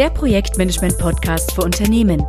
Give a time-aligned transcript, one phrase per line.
[0.00, 2.24] der Projektmanagement-Podcast für Unternehmen.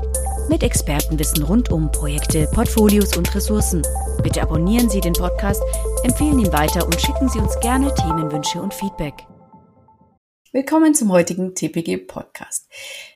[0.50, 3.82] Mit Expertenwissen rund um Projekte, Portfolios und Ressourcen.
[4.22, 5.64] Bitte abonnieren Sie den Podcast,
[6.04, 9.26] empfehlen ihn weiter und schicken Sie uns gerne Themenwünsche und Feedback.
[10.52, 12.68] Willkommen zum heutigen TPG Podcast.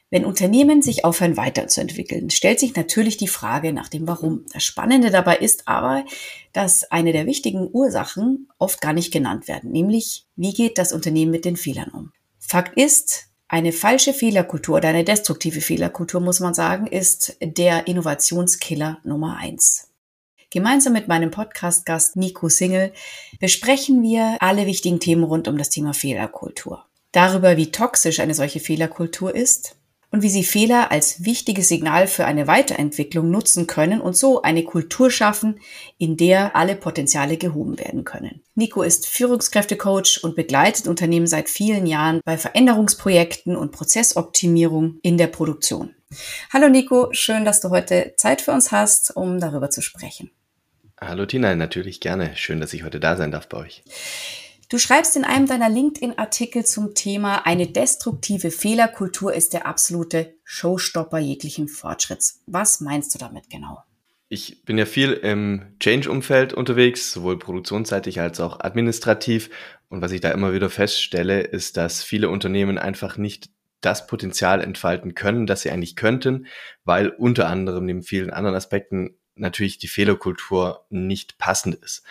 [0.10, 4.46] Wenn Unternehmen sich aufhören weiterzuentwickeln, stellt sich natürlich die Frage nach dem Warum.
[4.54, 6.06] Das Spannende dabei ist aber,
[6.54, 11.32] dass eine der wichtigen Ursachen oft gar nicht genannt werden, nämlich wie geht das Unternehmen
[11.32, 12.14] mit den Fehlern um.
[12.40, 19.00] Fakt ist, eine falsche Fehlerkultur oder eine destruktive Fehlerkultur, muss man sagen, ist der Innovationskiller
[19.04, 19.90] Nummer eins.
[20.50, 22.94] Gemeinsam mit meinem Podcast-Gast Nico Single
[23.40, 26.86] besprechen wir alle wichtigen Themen rund um das Thema Fehlerkultur.
[27.12, 29.76] Darüber, wie toxisch eine solche Fehlerkultur ist,
[30.16, 34.64] und wie sie Fehler als wichtiges Signal für eine Weiterentwicklung nutzen können und so eine
[34.64, 35.60] Kultur schaffen,
[35.98, 38.42] in der alle Potenziale gehoben werden können.
[38.54, 45.28] Nico ist Führungskräftecoach und begleitet Unternehmen seit vielen Jahren bei Veränderungsprojekten und Prozessoptimierung in der
[45.28, 45.94] Produktion.
[46.54, 50.32] Hallo Nico, schön, dass du heute Zeit für uns hast, um darüber zu sprechen.
[50.98, 52.38] Hallo Tina, natürlich gerne.
[52.38, 53.84] Schön, dass ich heute da sein darf bei euch.
[54.68, 61.20] Du schreibst in einem deiner LinkedIn-Artikel zum Thema, eine destruktive Fehlerkultur ist der absolute Showstopper
[61.20, 62.42] jeglichen Fortschritts.
[62.48, 63.84] Was meinst du damit genau?
[64.28, 69.52] Ich bin ja viel im Change-Umfeld unterwegs, sowohl produktionsseitig als auch administrativ.
[69.88, 74.62] Und was ich da immer wieder feststelle, ist, dass viele Unternehmen einfach nicht das Potenzial
[74.62, 76.48] entfalten können, das sie eigentlich könnten,
[76.86, 82.04] weil unter anderem neben vielen anderen Aspekten natürlich die Fehlerkultur nicht passend ist.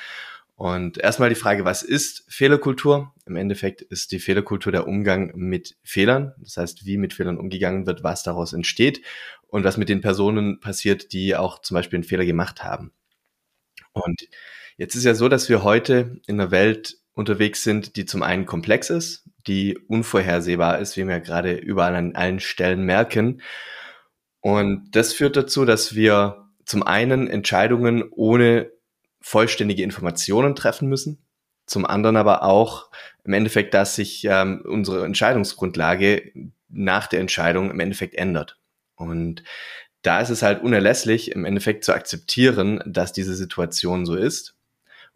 [0.57, 3.13] Und erstmal die Frage, was ist Fehlerkultur?
[3.27, 6.33] Im Endeffekt ist die Fehlerkultur der Umgang mit Fehlern.
[6.39, 9.03] Das heißt, wie mit Fehlern umgegangen wird, was daraus entsteht
[9.49, 12.93] und was mit den Personen passiert, die auch zum Beispiel einen Fehler gemacht haben.
[13.93, 14.29] Und
[14.77, 18.47] jetzt ist ja so, dass wir heute in einer Welt unterwegs sind, die zum einen
[18.47, 23.43] komplex ist, die unvorhersehbar ist, wie wir gerade überall an allen Stellen merken.
[24.41, 28.71] Und das führt dazu, dass wir zum einen Entscheidungen ohne
[29.25, 31.25] vollständige Informationen treffen müssen.
[31.65, 32.91] Zum anderen aber auch
[33.25, 36.31] im Endeffekt, dass sich ähm, unsere Entscheidungsgrundlage
[36.69, 38.59] nach der Entscheidung im Endeffekt ändert.
[38.97, 39.43] Und
[40.03, 44.55] da ist es halt unerlässlich, im Endeffekt zu akzeptieren, dass diese Situation so ist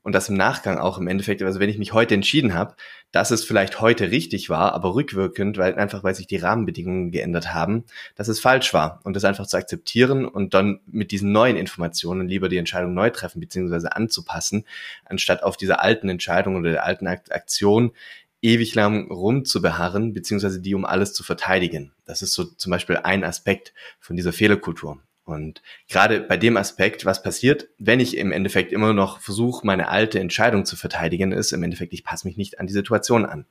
[0.02, 2.74] und das im Nachgang auch im Endeffekt, also wenn ich mich heute entschieden habe,
[3.10, 7.52] dass es vielleicht heute richtig war, aber rückwirkend, weil einfach weil sich die Rahmenbedingungen geändert
[7.54, 11.56] haben, dass es falsch war und das einfach zu akzeptieren und dann mit diesen neuen
[11.56, 13.88] Informationen lieber die Entscheidung neu treffen bzw.
[13.90, 14.64] anzupassen,
[15.04, 17.92] anstatt auf dieser alten Entscheidung oder der alten Aktion
[18.40, 21.92] ewig lang rumzubeharren, beziehungsweise die um alles zu verteidigen.
[22.04, 25.00] Das ist so zum Beispiel ein Aspekt von dieser Fehlerkultur.
[25.28, 29.88] Und gerade bei dem Aspekt, was passiert, wenn ich im Endeffekt immer noch versuche, meine
[29.88, 33.44] alte Entscheidung zu verteidigen, ist im Endeffekt, ich passe mich nicht an die Situation an.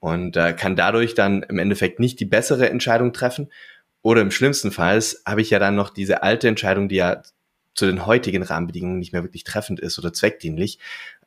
[0.00, 3.48] Und äh, kann dadurch dann im Endeffekt nicht die bessere Entscheidung treffen.
[4.02, 7.22] Oder im schlimmsten Fall habe ich ja dann noch diese alte Entscheidung, die ja
[7.74, 10.80] zu den heutigen Rahmenbedingungen nicht mehr wirklich treffend ist oder zweckdienlich.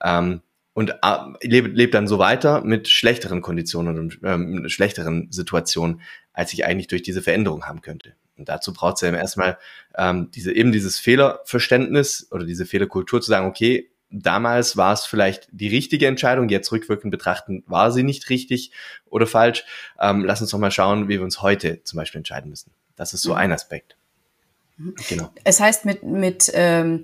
[0.04, 0.42] Ähm,
[0.74, 6.02] und äh, lebe, lebe dann so weiter mit schlechteren Konditionen und ähm, schlechteren Situationen,
[6.34, 8.16] als ich eigentlich durch diese Veränderung haben könnte.
[8.42, 9.58] Und dazu braucht es ja erstmal
[9.96, 15.48] ähm, diese, eben dieses Fehlerverständnis oder diese Fehlerkultur zu sagen, okay, damals war es vielleicht
[15.52, 18.72] die richtige Entscheidung, jetzt rückwirkend betrachten, war sie nicht richtig
[19.06, 19.64] oder falsch.
[20.00, 22.72] Ähm, lass uns doch mal schauen, wie wir uns heute zum Beispiel entscheiden müssen.
[22.96, 23.38] Das ist so mhm.
[23.38, 23.96] ein Aspekt.
[24.78, 24.96] Mhm.
[25.08, 25.32] Genau.
[25.44, 27.04] Es heißt mit, mit ähm,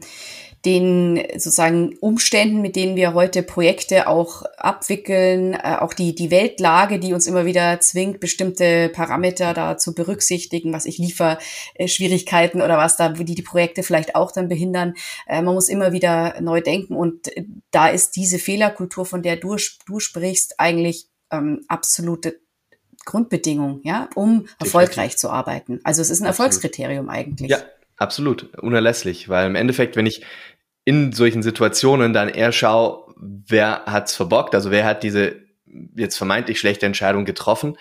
[0.67, 6.99] den sozusagen Umständen, mit denen wir heute Projekte auch abwickeln, äh, auch die, die Weltlage,
[6.99, 11.39] die uns immer wieder zwingt, bestimmte Parameter da zu berücksichtigen, was ich liefer,
[11.75, 14.95] äh, Schwierigkeiten oder was da, die die Projekte vielleicht auch dann behindern.
[15.25, 17.31] Äh, man muss immer wieder neu denken und
[17.71, 19.55] da ist diese Fehlerkultur, von der du,
[19.85, 22.41] du sprichst, eigentlich ähm, absolute
[23.05, 25.79] Grundbedingung, ja, um erfolgreich zu arbeiten.
[25.85, 26.25] Also es ist ein.
[26.25, 27.49] Erfolgskriterium eigentlich.
[27.49, 27.59] Ja,
[27.97, 30.21] Absolut, unerlässlich, weil im Endeffekt, wenn ich
[30.87, 35.35] in solchen Situationen dann eher schaue, wer hat's verbockt, also wer hat diese
[35.97, 37.75] jetzt vermeintlich schlechte Entscheidung getroffen,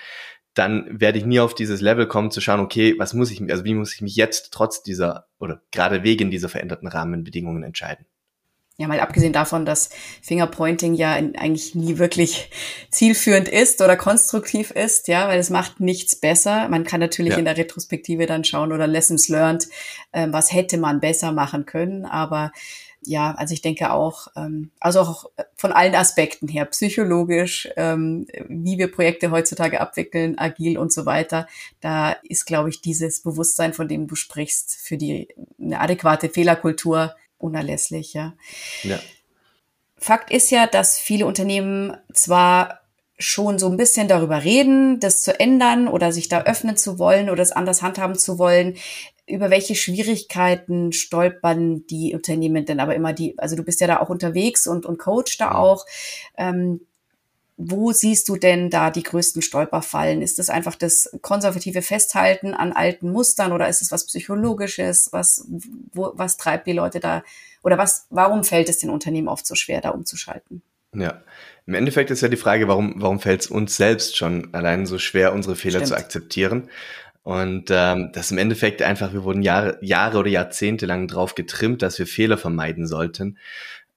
[0.55, 3.65] dann werde ich nie auf dieses Level kommen zu schauen, okay, was muss ich, also
[3.65, 8.07] wie muss ich mich jetzt trotz dieser oder gerade wegen dieser veränderten Rahmenbedingungen entscheiden.
[8.77, 9.89] Ja, mal abgesehen davon, dass
[10.21, 12.51] Fingerpointing ja eigentlich nie wirklich
[12.91, 16.69] zielführend ist oder konstruktiv ist, ja, weil es macht nichts besser.
[16.69, 17.39] Man kann natürlich ja.
[17.39, 19.69] in der Retrospektive dann schauen oder Lessons learned,
[20.11, 22.51] äh, was hätte man besser machen können, aber
[23.07, 28.79] ja, also ich denke auch, ähm, also auch von allen Aspekten her, psychologisch, ähm, wie
[28.79, 31.47] wir Projekte heutzutage abwickeln, agil und so weiter,
[31.81, 35.29] da ist, glaube ich, dieses Bewusstsein, von dem du sprichst, für die
[35.61, 38.35] eine adäquate Fehlerkultur unerlässlich, ja.
[38.83, 38.99] ja.
[39.99, 42.81] Fakt ist ja, dass viele Unternehmen zwar
[43.19, 47.31] schon so ein bisschen darüber reden, das zu ändern oder sich da öffnen zu wollen
[47.31, 48.77] oder es anders handhaben zu wollen.
[49.27, 54.01] Über welche Schwierigkeiten stolpern die Unternehmen denn aber immer die, also du bist ja da
[54.01, 55.85] auch unterwegs und, und coach da auch.
[56.37, 56.81] Ähm,
[57.59, 60.21] wo siehst du denn da die größten Stolperfallen?
[60.21, 65.09] Ist das einfach das konservative Festhalten an alten Mustern oder ist es was Psychologisches?
[65.13, 65.47] Was,
[65.93, 67.23] wo, was treibt die Leute da?
[67.63, 70.63] Oder was, warum fällt es den Unternehmen oft so schwer, da umzuschalten?
[70.95, 71.23] Ja,
[71.67, 74.99] im Endeffekt ist ja die Frage, warum, warum fällt es uns selbst schon allein so
[74.99, 75.89] schwer, unsere Fehler Stimmt.
[75.89, 76.71] zu akzeptieren?
[77.27, 81.83] Und ähm, das im Endeffekt einfach, wir wurden Jahre, Jahre oder Jahrzehnte lang drauf getrimmt,
[81.83, 83.37] dass wir Fehler vermeiden sollten.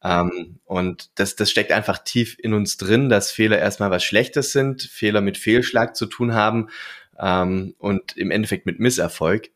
[0.03, 4.51] Ähm, und das, das steckt einfach tief in uns drin, dass Fehler erstmal was Schlechtes
[4.51, 6.69] sind, Fehler mit Fehlschlag zu tun haben
[7.19, 9.51] ähm, und im Endeffekt mit Misserfolg.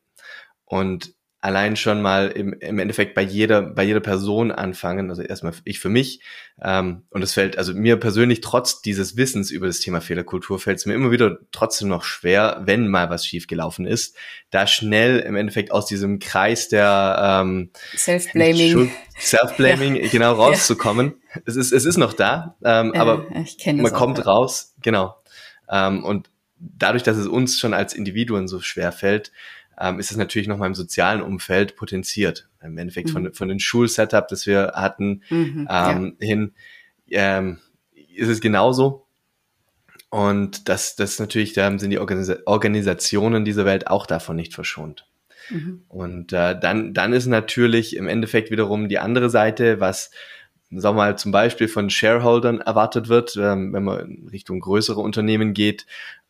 [0.66, 1.12] Und
[1.44, 5.78] allein schon mal im, im Endeffekt bei jeder, bei jeder Person anfangen, also erstmal ich
[5.78, 6.20] für mich,
[6.62, 10.78] ähm, und es fällt, also mir persönlich trotz dieses Wissens über das Thema Fehlerkultur fällt
[10.78, 14.16] es mir immer wieder trotzdem noch schwer, wenn mal was schiefgelaufen ist,
[14.50, 18.90] da schnell im Endeffekt aus diesem Kreis der ähm, Self-Blaming,
[19.20, 20.08] Self-Blaming ja.
[20.08, 21.12] genau rauszukommen.
[21.34, 21.42] Ja.
[21.44, 23.26] Es ist, es ist noch da, ähm, äh, aber
[23.66, 25.14] man kommt auch, raus, genau.
[25.68, 29.30] Ähm, und dadurch, dass es uns schon als Individuen so schwer fällt,
[29.78, 32.48] ähm, ist es natürlich noch mal im sozialen Umfeld potenziert.
[32.62, 33.12] Im Endeffekt mhm.
[33.12, 36.26] von, von den Schulsetup, das wir hatten, mhm, ähm, ja.
[36.26, 36.54] hin,
[37.10, 37.58] ähm,
[38.14, 39.06] ist es genauso.
[40.10, 45.06] Und das, das natürlich, da sind die Organisa Organisationen dieser Welt auch davon nicht verschont.
[45.50, 45.82] Mhm.
[45.88, 50.10] Und äh, dann, dann ist natürlich im Endeffekt wiederum die andere Seite, was
[50.70, 55.52] wir mal zum Beispiel von Shareholdern erwartet wird, ähm, wenn man in Richtung größere Unternehmen
[55.52, 55.86] geht,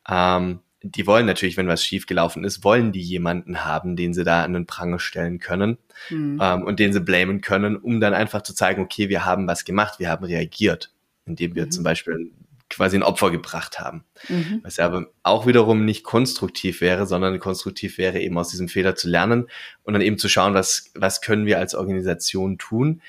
[0.09, 4.45] ähm, die wollen natürlich, wenn was schiefgelaufen ist, wollen die jemanden haben, den sie da
[4.45, 5.79] an den Pranger stellen können
[6.11, 6.39] mhm.
[6.43, 9.65] ähm, und den sie blamen können, um dann einfach zu zeigen, okay, wir haben was
[9.65, 10.93] gemacht, wir haben reagiert,
[11.25, 11.71] indem wir mhm.
[11.71, 12.31] zum Beispiel
[12.69, 14.05] quasi ein Opfer gebracht haben.
[14.29, 14.61] Mhm.
[14.63, 19.09] Was aber auch wiederum nicht konstruktiv wäre, sondern konstruktiv wäre eben aus diesem Fehler zu
[19.09, 19.49] lernen
[19.85, 23.01] und dann eben zu schauen, was, was können wir als Organisation tun,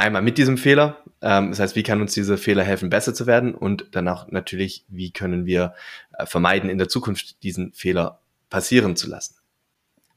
[0.00, 3.26] einmal mit diesem Fehler, ähm, das heißt, wie kann uns dieser Fehler helfen, besser zu
[3.26, 5.74] werden und dann auch natürlich, wie können wir
[6.26, 9.36] vermeiden, in der Zukunft diesen Fehler passieren zu lassen.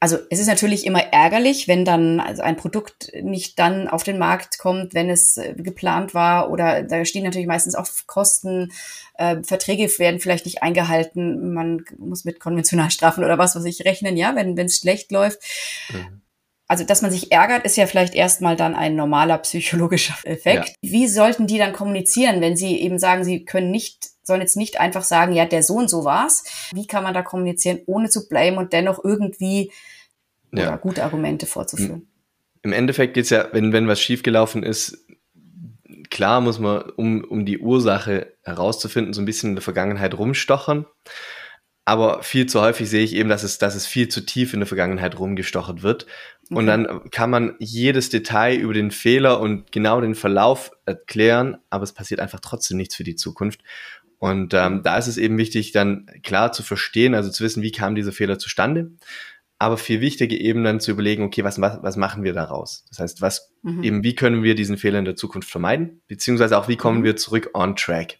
[0.00, 4.18] Also es ist natürlich immer ärgerlich, wenn dann also ein Produkt nicht dann auf den
[4.18, 8.70] Markt kommt, wenn es äh, geplant war oder da stehen natürlich meistens auch Kosten,
[9.14, 14.18] äh, Verträge werden vielleicht nicht eingehalten, man muss mit Konventionalstrafen oder was weiß ich rechnen,
[14.18, 15.38] ja, wenn es schlecht läuft.
[15.90, 16.20] Mhm
[16.66, 20.68] also dass man sich ärgert, ist ja vielleicht erstmal dann ein normaler psychologischer Effekt.
[20.68, 20.74] Ja.
[20.90, 24.80] Wie sollten die dann kommunizieren, wenn sie eben sagen, sie können nicht, sollen jetzt nicht
[24.80, 26.44] einfach sagen, ja, der Sohn so war's.
[26.72, 29.70] Wie kann man da kommunizieren, ohne zu blame und dennoch irgendwie
[30.52, 30.76] ja.
[30.76, 32.08] gute Argumente vorzuführen?
[32.62, 35.06] Im Endeffekt geht's ja, wenn, wenn was schiefgelaufen ist,
[36.10, 40.86] klar muss man, um, um die Ursache herauszufinden, so ein bisschen in der Vergangenheit rumstochern.
[41.86, 44.60] Aber viel zu häufig sehe ich eben, dass es, dass es viel zu tief in
[44.60, 46.06] der Vergangenheit rumgestochert wird.
[46.44, 46.54] Okay.
[46.54, 51.84] Und dann kann man jedes Detail über den Fehler und genau den Verlauf erklären, aber
[51.84, 53.60] es passiert einfach trotzdem nichts für die Zukunft.
[54.18, 57.72] Und ähm, da ist es eben wichtig, dann klar zu verstehen, also zu wissen, wie
[57.72, 58.92] kam dieser Fehler zustande.
[59.58, 62.84] Aber viel wichtiger eben dann zu überlegen, okay, was, was machen wir daraus?
[62.88, 63.82] Das heißt, was mhm.
[63.82, 66.02] eben, wie können wir diesen Fehler in der Zukunft vermeiden?
[66.08, 67.04] Beziehungsweise auch, wie kommen mhm.
[67.04, 68.18] wir zurück on track?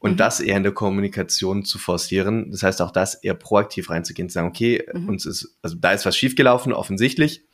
[0.00, 0.16] und mhm.
[0.16, 2.50] das eher in der Kommunikation zu forcieren.
[2.50, 5.10] Das heißt auch das eher proaktiv reinzugehen, zu sagen, okay, mhm.
[5.10, 7.44] uns ist, also da ist was schiefgelaufen, offensichtlich.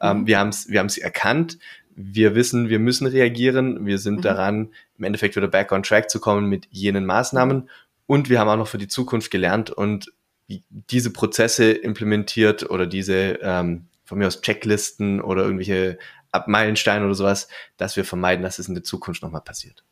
[0.00, 0.26] Ähm, mhm.
[0.26, 1.58] wir haben es wir haben's erkannt.
[1.94, 3.86] Wir wissen, wir müssen reagieren.
[3.86, 4.22] Wir sind mhm.
[4.22, 7.68] daran, im Endeffekt wieder back on track zu kommen mit jenen Maßnahmen.
[8.06, 10.12] Und wir haben auch noch für die Zukunft gelernt und
[10.48, 15.98] diese Prozesse implementiert oder diese ähm, von mir aus Checklisten oder irgendwelche
[16.46, 19.84] Meilensteine oder sowas, dass wir vermeiden, dass es in der Zukunft nochmal passiert.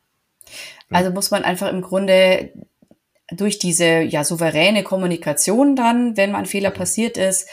[0.89, 2.51] Also muss man einfach im Grunde
[3.31, 7.47] durch diese ja souveräne Kommunikation dann, wenn ein Fehler passiert ist,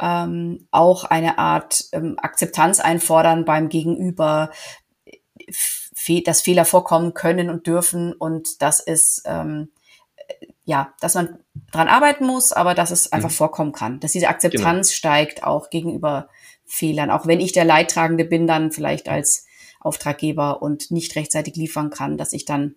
[0.00, 4.50] ähm, auch eine Art ähm, Akzeptanz einfordern beim Gegenüber,
[6.24, 9.70] dass Fehler vorkommen können und dürfen und das ist ähm,
[10.64, 11.38] ja, dass man
[11.72, 13.34] dran arbeiten muss, aber dass es einfach mhm.
[13.34, 14.96] vorkommen kann, dass diese Akzeptanz genau.
[14.96, 16.28] steigt auch gegenüber
[16.66, 19.46] Fehlern, auch wenn ich der Leidtragende bin, dann vielleicht als
[19.80, 22.74] Auftraggeber und nicht rechtzeitig liefern kann, dass ich dann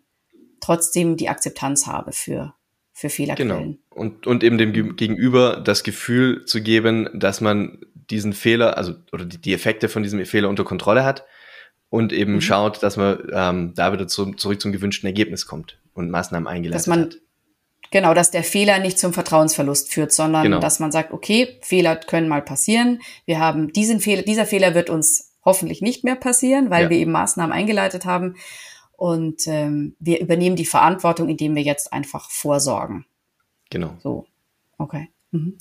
[0.62, 2.54] trotzdem die Akzeptanz habe für,
[2.94, 3.50] für Fehlerquellen.
[3.50, 3.78] Genau.
[3.90, 9.26] Und, und eben dem Gegenüber das Gefühl zu geben, dass man diesen Fehler, also oder
[9.26, 11.26] die, die Effekte von diesem Fehler unter Kontrolle hat
[11.90, 12.42] und eben mhm.
[12.42, 16.80] schaut, dass man ähm, da wieder zu, zurück zum gewünschten Ergebnis kommt und Maßnahmen eingeleitet
[16.80, 17.18] dass man, hat.
[17.92, 20.60] Genau, dass der Fehler nicht zum Vertrauensverlust führt, sondern genau.
[20.60, 23.02] dass man sagt, okay, Fehler können mal passieren.
[23.26, 26.90] Wir haben diesen Fehler, dieser Fehler wird uns hoffentlich nicht mehr passieren, weil ja.
[26.90, 28.36] wir eben Maßnahmen eingeleitet haben.
[29.02, 33.04] Und ähm, wir übernehmen die Verantwortung, indem wir jetzt einfach vorsorgen.
[33.72, 33.96] Genau.
[34.04, 34.28] So,
[34.78, 35.10] okay.
[35.32, 35.58] Mhm.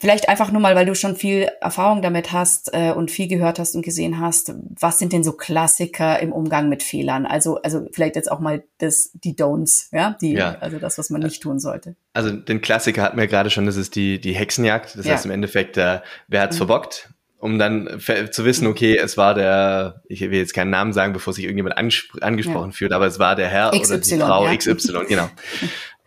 [0.00, 3.58] Vielleicht einfach nur mal, weil du schon viel Erfahrung damit hast äh, und viel gehört
[3.58, 4.54] hast und gesehen hast.
[4.80, 7.26] Was sind denn so Klassiker im Umgang mit Fehlern?
[7.26, 10.56] Also, also vielleicht jetzt auch mal das, die Don'ts, ja, die, ja.
[10.60, 11.94] also das, was man nicht tun sollte.
[12.14, 14.96] Also den Klassiker hatten wir gerade schon, das ist die, die Hexenjagd.
[14.96, 15.12] Das ja.
[15.12, 16.60] heißt im Endeffekt, äh, wer hat's mhm.
[16.60, 17.10] verbockt?
[17.38, 18.00] Um dann
[18.32, 21.78] zu wissen, okay, es war der, ich will jetzt keinen Namen sagen, bevor sich irgendjemand
[21.78, 22.72] angesprochen ja.
[22.72, 25.30] fühlt, aber es war der Herr XY, oder die Frau XY, genau.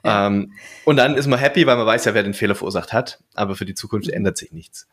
[0.03, 0.53] Ähm,
[0.85, 3.55] und dann ist man happy, weil man weiß ja, wer den Fehler verursacht hat, aber
[3.55, 4.13] für die Zukunft mhm.
[4.13, 4.88] ändert sich nichts.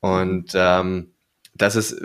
[0.00, 1.12] Und ähm,
[1.54, 1.96] das ist,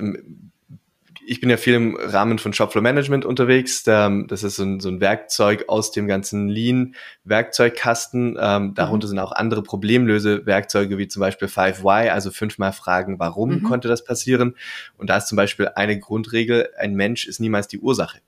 [1.25, 3.83] ich bin ja viel im Rahmen von Shopflow Management unterwegs.
[3.83, 8.37] Das ist so ein, so ein Werkzeug aus dem ganzen Lean-Werkzeugkasten.
[8.39, 9.09] Ähm, darunter mhm.
[9.09, 13.63] sind auch andere Problemlöse-Werkzeuge, wie zum Beispiel 5Y, also fünfmal fragen, warum mhm.
[13.63, 14.55] konnte das passieren.
[14.97, 18.19] Und da ist zum Beispiel eine Grundregel, ein Mensch ist niemals die Ursache.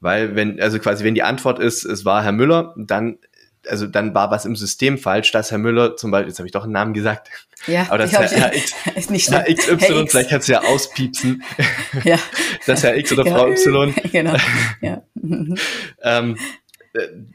[0.00, 3.18] Weil wenn, also quasi, wenn die Antwort ist, es war Herr Müller, dann,
[3.68, 6.52] also dann war was im System falsch, dass Herr Müller zum Beispiel, jetzt habe ich
[6.52, 7.28] doch einen Namen gesagt,
[7.66, 8.74] ja, aber das Herr, Herr, X,
[9.10, 10.10] nicht Herr XY, Herr X.
[10.10, 11.42] vielleicht kannst du ja auspiepsen,
[12.04, 12.18] ja.
[12.66, 13.94] dass Herr X oder Frau Y.
[14.12, 14.34] Genau,
[14.80, 15.02] ja.
[16.02, 16.36] ähm,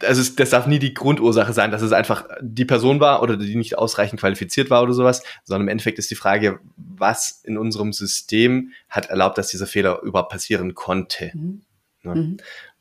[0.03, 3.55] also das darf nie die Grundursache sein, dass es einfach die Person war oder die
[3.55, 7.93] nicht ausreichend qualifiziert war oder sowas, sondern im Endeffekt ist die Frage, was in unserem
[7.93, 11.31] System hat erlaubt, dass dieser Fehler überhaupt passieren konnte.
[11.33, 11.61] Mhm.
[12.03, 12.15] Ne?
[12.15, 12.37] Mhm.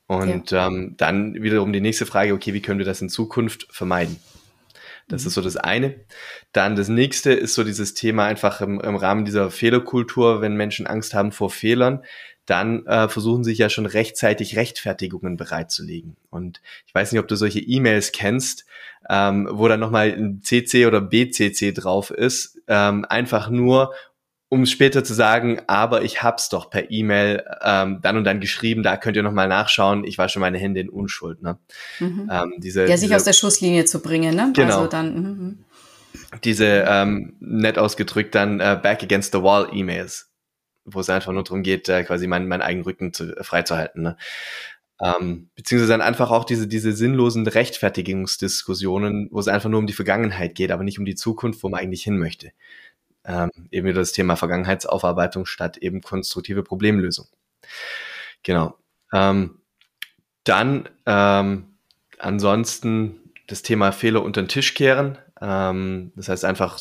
[0.06, 0.66] Und ja.
[0.66, 4.18] ähm, dann wiederum die nächste Frage, okay, wie können wir das in Zukunft vermeiden?
[5.08, 5.28] Das mhm.
[5.28, 5.94] ist so das eine.
[6.52, 10.86] Dann das nächste ist so dieses Thema einfach im, im Rahmen dieser Fehlerkultur, wenn Menschen
[10.86, 12.02] Angst haben vor Fehlern,
[12.46, 16.16] dann äh, versuchen sich ja schon rechtzeitig Rechtfertigungen bereitzulegen.
[16.30, 18.66] Und ich weiß nicht, ob du solche E-Mails kennst,
[19.08, 23.94] ähm, wo dann nochmal ein CC oder BCC drauf ist, ähm, einfach nur,
[24.54, 28.84] um später zu sagen, aber ich hab's doch per E-Mail ähm, dann und dann geschrieben,
[28.84, 31.42] da könnt ihr nochmal nachschauen, ich wasche meine Hände in Unschuld.
[31.42, 31.58] Ne?
[31.98, 32.30] Mhm.
[32.32, 34.52] Ähm, diese, ja, sich diese, aus der Schusslinie zu bringen, ne?
[34.54, 34.76] Genau.
[34.76, 35.58] Also dann, mhm, mhm.
[36.44, 40.30] Diese ähm, nett ausgedrückt dann äh, Back Against the Wall E-Mails,
[40.84, 44.02] wo es einfach nur darum geht, äh, quasi meinen, meinen eigenen Rücken zu, äh, freizuhalten.
[44.04, 44.16] Ne?
[45.00, 49.92] Ähm, beziehungsweise dann einfach auch diese, diese sinnlosen Rechtfertigungsdiskussionen, wo es einfach nur um die
[49.92, 52.52] Vergangenheit geht, aber nicht um die Zukunft, wo man eigentlich hin möchte
[53.24, 57.26] ähm, eben wieder das Thema Vergangenheitsaufarbeitung statt eben konstruktive Problemlösung.
[58.42, 58.76] Genau.
[59.12, 59.58] Ähm,
[60.44, 61.76] dann ähm,
[62.18, 65.18] ansonsten das Thema Fehler unter den Tisch kehren.
[65.40, 66.78] Ähm, das heißt einfach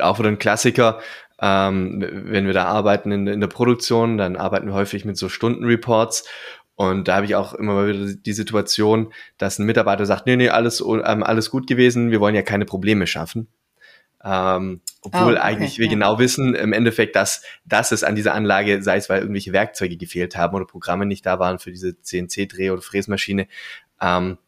[0.00, 1.00] auch wieder ein Klassiker.
[1.40, 5.28] Ähm, wenn wir da arbeiten in, in der Produktion, dann arbeiten wir häufig mit so
[5.28, 6.24] Stundenreports
[6.78, 10.36] und da habe ich auch immer mal wieder die Situation, dass ein Mitarbeiter sagt, nee,
[10.36, 13.48] nee, alles, ähm, alles gut gewesen, wir wollen ja keine Probleme schaffen.
[14.22, 15.92] Ähm, obwohl oh, okay, eigentlich wir ja.
[15.92, 19.96] genau wissen, im Endeffekt, dass, dass es an dieser Anlage, sei es weil irgendwelche Werkzeuge
[19.96, 23.46] gefehlt haben oder Programme nicht da waren für diese CNC-Dreh- oder Fräsmaschine.
[24.00, 24.38] Ähm,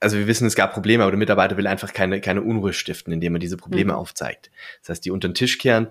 [0.00, 3.12] also wir wissen, es gab Probleme, aber der Mitarbeiter will einfach keine, keine Unruhe stiften,
[3.12, 3.98] indem er diese Probleme mhm.
[3.98, 4.50] aufzeigt.
[4.82, 5.88] Das heißt, die unter den Tisch kehren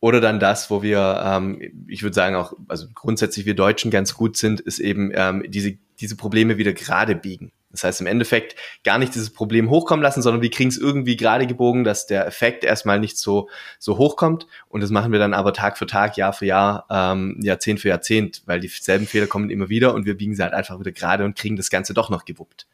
[0.00, 4.14] oder dann das, wo wir, ähm, ich würde sagen auch, also grundsätzlich wir Deutschen ganz
[4.14, 7.52] gut sind, ist eben ähm, diese, diese Probleme wieder gerade biegen.
[7.76, 11.16] Das heißt im Endeffekt gar nicht dieses Problem hochkommen lassen, sondern wir kriegen es irgendwie
[11.16, 14.46] gerade gebogen, dass der Effekt erstmal nicht so, so hochkommt.
[14.68, 17.88] Und das machen wir dann aber Tag für Tag, Jahr für Jahr, ähm, Jahrzehnt für
[17.88, 21.24] Jahrzehnt, weil dieselben Fehler kommen immer wieder und wir biegen sie halt einfach wieder gerade
[21.24, 22.66] und kriegen das Ganze doch noch gewuppt.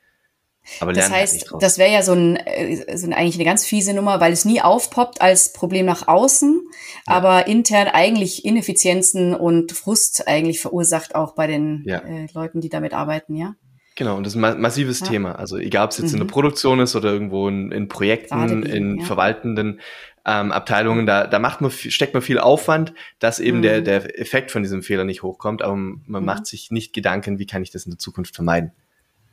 [0.80, 3.44] Aber das halt heißt, halt das wäre ja so, ein, äh, so ein, eigentlich eine
[3.44, 6.61] ganz fiese Nummer, weil es nie aufpoppt als Problem nach außen,
[7.06, 7.12] ja.
[7.12, 11.99] aber intern eigentlich Ineffizienzen und Frust eigentlich verursacht auch bei den ja.
[11.99, 13.56] äh, Leuten, die damit arbeiten, ja?
[13.94, 15.06] Genau, und das ist ein massives ja.
[15.06, 15.32] Thema.
[15.32, 16.14] Also egal, ob es jetzt mhm.
[16.14, 16.30] in der mhm.
[16.30, 19.04] Produktion ist oder irgendwo in, in Projekten, in ja.
[19.04, 19.80] verwaltenden
[20.25, 23.62] ähm, Abteilungen, da, da macht man, steckt man viel Aufwand, dass eben mhm.
[23.62, 26.25] der, der Effekt von diesem Fehler nicht hochkommt, aber man mhm.
[26.25, 28.72] macht sich nicht Gedanken, wie kann ich das in der Zukunft vermeiden.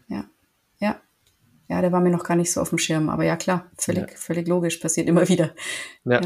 [0.08, 0.26] Ja,
[0.80, 1.00] ja.
[1.70, 4.10] Ja, der war mir noch gar nicht so auf dem Schirm, aber ja klar, völlig,
[4.10, 4.16] ja.
[4.16, 5.54] völlig logisch, passiert immer wieder.
[6.04, 6.22] ja.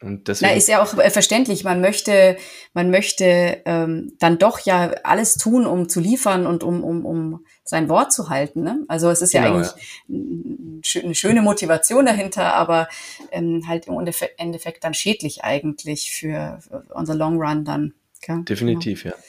[0.00, 0.08] Ja.
[0.08, 1.64] Und deswegen, Na, ist ja auch äh, verständlich.
[1.64, 2.36] Man möchte,
[2.72, 7.44] man möchte ähm, dann doch ja alles tun, um zu liefern und um, um, um
[7.64, 8.62] sein Wort zu halten.
[8.62, 8.84] Ne?
[8.88, 11.02] Also es ist ja genau, eigentlich ja.
[11.02, 12.88] eine schöne Motivation dahinter, aber
[13.32, 13.98] ähm, halt im
[14.36, 17.94] Endeffekt dann schädlich eigentlich für, für on the long run dann.
[18.26, 19.14] Ja, Definitiv, genau.
[19.14, 19.22] ja.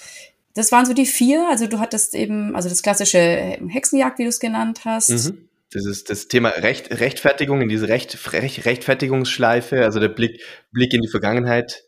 [0.56, 1.48] Das waren so die vier.
[1.50, 3.20] Also du hattest eben, also das klassische
[3.68, 5.10] Hexenjagd, wie du es genannt hast.
[5.10, 10.42] Mhm das ist das Thema Recht, Rechtfertigung in diese Recht, Recht, Rechtfertigungsschleife, also der Blick,
[10.72, 11.84] Blick in die Vergangenheit.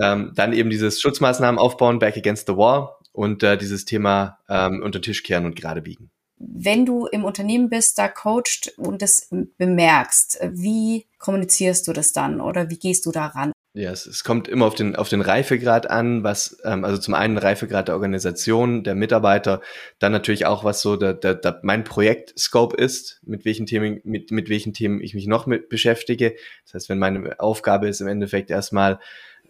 [0.00, 4.80] Ähm, dann eben dieses Schutzmaßnahmen aufbauen, back against the wall und äh, dieses Thema ähm,
[4.82, 6.10] unter den Tisch kehren und gerade biegen.
[6.38, 9.28] Wenn du im Unternehmen bist, da coacht und das
[9.58, 13.52] bemerkst, wie kommunizierst du das dann oder wie gehst du daran?
[13.74, 17.14] Ja, es, es kommt immer auf den, auf den Reifegrad an, was, ähm, also zum
[17.14, 19.62] einen Reifegrad der Organisation, der Mitarbeiter,
[19.98, 24.30] dann natürlich auch, was so der, der, der, mein Projektscope ist, mit welchen Themen, mit,
[24.30, 26.34] mit welchen Themen ich mich noch mit beschäftige.
[26.64, 29.00] Das heißt, wenn meine Aufgabe ist im Endeffekt erstmal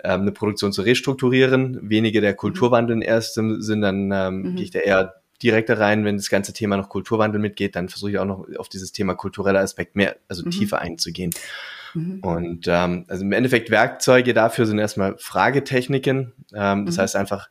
[0.04, 4.54] ähm, eine Produktion zu restrukturieren, wenige der Kulturwandel in erstem Sinn, dann ähm, mhm.
[4.54, 8.12] gehe ich da eher direkter rein, wenn das ganze Thema noch Kulturwandel mitgeht, dann versuche
[8.12, 10.50] ich auch noch auf dieses Thema kultureller Aspekt mehr, also mhm.
[10.50, 11.32] tiefer einzugehen.
[11.94, 12.20] Mhm.
[12.20, 16.32] Und ähm, also im Endeffekt Werkzeuge dafür sind erstmal Fragetechniken.
[16.54, 17.00] Ähm, das mhm.
[17.00, 17.48] heißt einfach,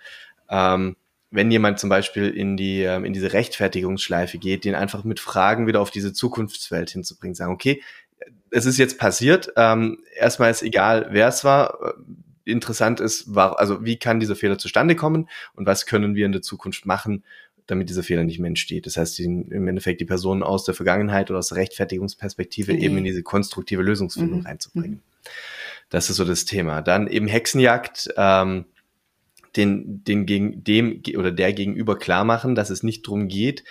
[0.49, 0.95] ähm,
[1.31, 5.65] wenn jemand zum Beispiel in die ähm, in diese Rechtfertigungsschleife geht, den einfach mit Fragen
[5.65, 7.81] wieder auf diese Zukunftswelt hinzubringen, sagen, okay,
[8.51, 9.51] es ist jetzt passiert.
[9.55, 11.95] Ähm, erstmal ist egal, wer es war.
[12.43, 16.31] Interessant ist, war, also wie kann dieser Fehler zustande kommen und was können wir in
[16.31, 17.23] der Zukunft machen,
[17.67, 18.85] damit dieser Fehler nicht mehr entsteht.
[18.85, 22.81] Das heißt, die, im Endeffekt die Personen aus der Vergangenheit oder aus der Rechtfertigungsperspektive okay.
[22.81, 24.45] eben in diese konstruktive Lösungsfindung mhm.
[24.45, 24.97] reinzubringen.
[24.97, 25.29] Mhm.
[25.89, 26.81] Das ist so das Thema.
[26.81, 28.65] Dann eben Hexenjagd, ähm,
[29.55, 33.65] den, den gegen dem oder der gegenüber klar machen, dass es nicht darum geht,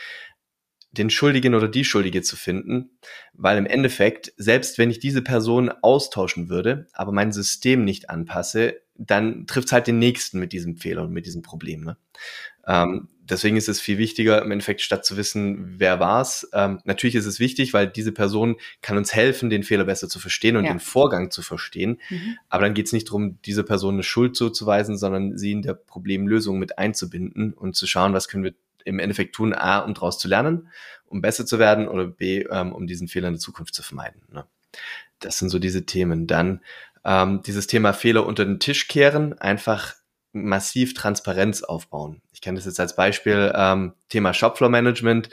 [0.92, 2.90] den Schuldigen oder die Schuldige zu finden,
[3.32, 8.80] weil im Endeffekt, selbst wenn ich diese Person austauschen würde, aber mein System nicht anpasse,
[8.96, 11.84] dann trifft es halt den Nächsten mit diesem Fehler und mit diesem Problem.
[11.84, 11.96] Ne?
[12.66, 16.48] Ähm, deswegen ist es viel wichtiger, im Endeffekt statt zu wissen, wer war's.
[16.52, 20.18] Ähm, natürlich ist es wichtig, weil diese Person kann uns helfen, den Fehler besser zu
[20.18, 20.72] verstehen und ja.
[20.72, 22.00] den Vorgang zu verstehen.
[22.10, 22.36] Mhm.
[22.48, 25.74] Aber dann geht es nicht darum, dieser Person eine Schuld zuzuweisen, sondern sie in der
[25.74, 30.18] Problemlösung mit einzubinden und zu schauen, was können wir im Endeffekt tun, A, um daraus
[30.18, 30.68] zu lernen,
[31.06, 34.22] um besser zu werden oder B, ähm, um diesen Fehler in der Zukunft zu vermeiden.
[34.32, 34.44] Ne?
[35.18, 36.26] Das sind so diese Themen.
[36.26, 36.60] Dann
[37.04, 39.94] ähm, dieses Thema Fehler unter den Tisch kehren, einfach
[40.32, 42.22] massiv Transparenz aufbauen.
[42.32, 45.28] Ich kenne das jetzt als Beispiel ähm, Thema Shopfloor Management,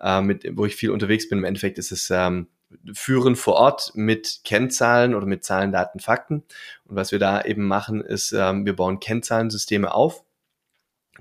[0.00, 1.38] äh, mit, wo ich viel unterwegs bin.
[1.38, 2.48] Im Endeffekt ist es ähm,
[2.92, 6.44] Führen vor Ort mit Kennzahlen oder mit Zahlen, Daten, Fakten.
[6.84, 10.24] Und was wir da eben machen, ist, ähm, wir bauen Kennzahlensysteme auf,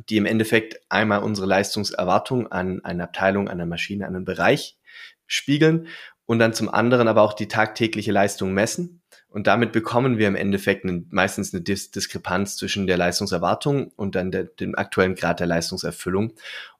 [0.09, 4.77] die im Endeffekt einmal unsere Leistungserwartung an eine Abteilung, an eine Maschine, an einen Bereich
[5.25, 5.87] spiegeln
[6.25, 10.35] und dann zum anderen aber auch die tagtägliche Leistung messen und damit bekommen wir im
[10.35, 15.39] Endeffekt eine, meistens eine Dis Diskrepanz zwischen der Leistungserwartung und dann der, dem aktuellen Grad
[15.39, 16.33] der Leistungserfüllung.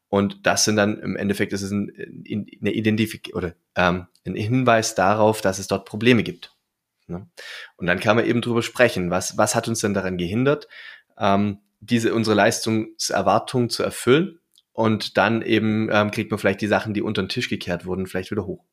[0.09, 4.95] Und das sind dann im Endeffekt ist es ein, eine Identifik oder ähm, ein Hinweis
[4.95, 6.55] darauf, dass es dort Probleme gibt.
[7.07, 7.27] Ne?
[7.75, 10.69] Und dann kann man eben drüber sprechen, was, was hat uns denn daran gehindert,
[11.17, 14.39] ähm, diese unsere Leistungserwartung zu erfüllen.
[14.71, 18.07] Und dann eben ähm, kriegt man vielleicht die Sachen, die unter den Tisch gekehrt wurden,
[18.07, 18.63] vielleicht wieder hoch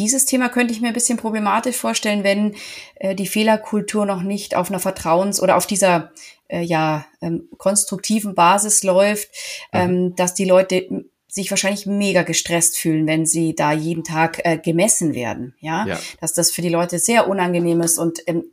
[0.00, 2.56] dieses Thema könnte ich mir ein bisschen problematisch vorstellen, wenn
[2.96, 6.10] äh, die Fehlerkultur noch nicht auf einer Vertrauens- oder auf dieser
[6.48, 9.28] äh, ja ähm, konstruktiven Basis läuft,
[9.72, 9.80] mhm.
[9.80, 14.58] ähm, dass die Leute sich wahrscheinlich mega gestresst fühlen, wenn sie da jeden Tag äh,
[14.58, 15.54] gemessen werden.
[15.60, 15.86] Ja?
[15.86, 16.00] ja?
[16.20, 18.44] dass das für die Leute sehr unangenehm ist und ähm,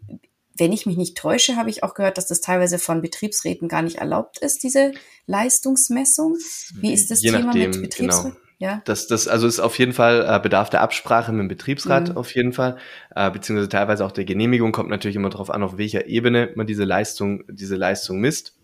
[0.60, 3.84] wenn ich mich nicht täusche, habe ich auch gehört, dass das teilweise von Betriebsräten gar
[3.84, 4.92] nicht erlaubt ist, diese
[5.28, 6.36] Leistungsmessung.
[6.74, 8.32] Wie ist das Je Thema nachdem, mit Betriebsräten?
[8.32, 8.47] Genau.
[8.60, 8.82] Ja.
[8.86, 12.18] Das, das, also ist auf jeden Fall äh, Bedarf der Absprache mit dem Betriebsrat mhm.
[12.18, 12.78] auf jeden Fall,
[13.16, 16.66] äh, beziehungsweise teilweise auch der Genehmigung kommt natürlich immer darauf an, auf welcher Ebene man
[16.66, 18.58] diese Leistung, diese Leistung misst.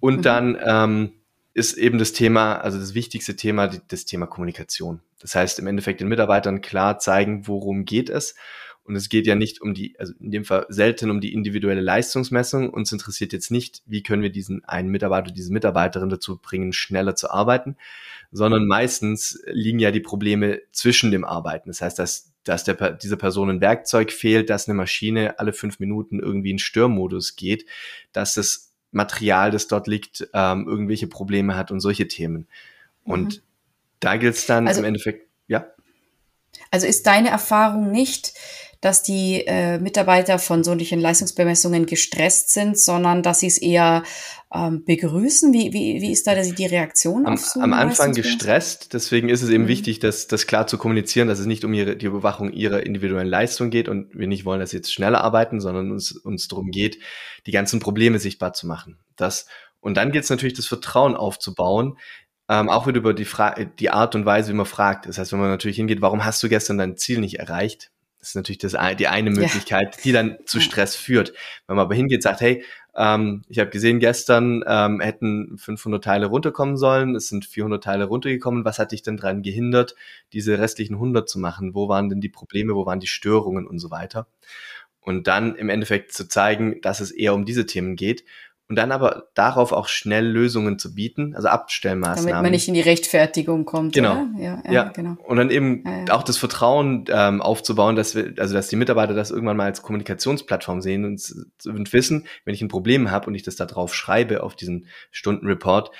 [0.00, 0.22] Und mhm.
[0.22, 1.12] dann ähm,
[1.52, 5.00] ist eben das Thema, also das wichtigste Thema, die, das Thema Kommunikation.
[5.20, 8.34] Das heißt, im Endeffekt den Mitarbeitern klar zeigen, worum geht es.
[8.84, 11.82] Und es geht ja nicht um die, also in dem Fall selten um die individuelle
[11.82, 12.70] Leistungsmessung.
[12.70, 17.14] Uns interessiert jetzt nicht, wie können wir diesen einen Mitarbeiter, diese Mitarbeiterin dazu bringen, schneller
[17.14, 17.76] zu arbeiten,
[18.32, 21.68] sondern meistens liegen ja die Probleme zwischen dem Arbeiten.
[21.68, 25.80] Das heißt, dass, dass der, dieser Person ein Werkzeug fehlt, dass eine Maschine alle fünf
[25.80, 27.66] Minuten irgendwie in Störmodus geht,
[28.12, 32.48] dass das Material, das dort liegt, ähm, irgendwelche Probleme hat und solche Themen.
[33.04, 33.42] Und mhm.
[34.00, 35.66] da gilt es dann also, im Endeffekt, ja.
[36.70, 38.32] Also ist deine Erfahrung nicht,
[38.80, 44.02] dass die äh, Mitarbeiter von solchen Leistungsbemessungen gestresst sind, sondern dass sie es eher
[44.54, 45.52] ähm, begrüßen?
[45.52, 49.42] Wie, wie, wie ist da die Reaktion am, auf so Am Anfang gestresst, deswegen ist
[49.42, 49.68] es eben mhm.
[49.68, 53.28] wichtig, das, das klar zu kommunizieren, dass es nicht um ihre, die Überwachung ihrer individuellen
[53.28, 56.70] Leistung geht und wir nicht wollen, dass sie jetzt schneller arbeiten, sondern uns, uns darum
[56.70, 56.98] geht,
[57.46, 58.98] die ganzen Probleme sichtbar zu machen.
[59.16, 59.46] Das,
[59.80, 61.98] und dann geht es natürlich, das Vertrauen aufzubauen,
[62.48, 65.06] ähm, auch wieder über die, Fra die Art und Weise, wie man fragt.
[65.06, 67.92] Das heißt, wenn man natürlich hingeht, warum hast du gestern dein Ziel nicht erreicht?
[68.20, 70.02] Das ist natürlich das, die eine Möglichkeit, ja.
[70.04, 71.32] die dann zu Stress führt.
[71.66, 72.62] Wenn man aber hingeht und sagt, hey,
[72.94, 78.04] ähm, ich habe gesehen, gestern ähm, hätten 500 Teile runterkommen sollen, es sind 400 Teile
[78.04, 78.64] runtergekommen.
[78.64, 79.94] Was hat dich denn daran gehindert,
[80.32, 81.74] diese restlichen 100 zu machen?
[81.74, 84.26] Wo waren denn die Probleme, wo waren die Störungen und so weiter?
[85.00, 88.24] Und dann im Endeffekt zu zeigen, dass es eher um diese Themen geht
[88.70, 92.30] und dann aber darauf auch schnell Lösungen zu bieten, also Abstellmaßnahmen.
[92.30, 93.94] Damit man nicht in die Rechtfertigung kommt.
[93.94, 94.26] Genau.
[94.38, 95.16] Ja, ja, ja, genau.
[95.26, 99.12] Und dann eben ja, auch das Vertrauen ähm, aufzubauen, dass wir, also dass die Mitarbeiter
[99.12, 101.20] das irgendwann mal als Kommunikationsplattform sehen und,
[101.66, 104.86] und wissen, wenn ich ein Problem habe und ich das da drauf schreibe auf diesen
[105.10, 105.90] Stundenreport,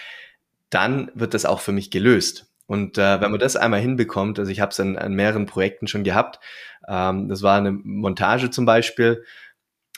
[0.71, 2.53] dann wird das auch für mich gelöst.
[2.69, 5.89] Und äh, wenn man das einmal hinbekommt, also ich habe es an, an mehreren Projekten
[5.89, 6.39] schon gehabt,
[6.87, 9.25] ähm, das war eine Montage zum Beispiel,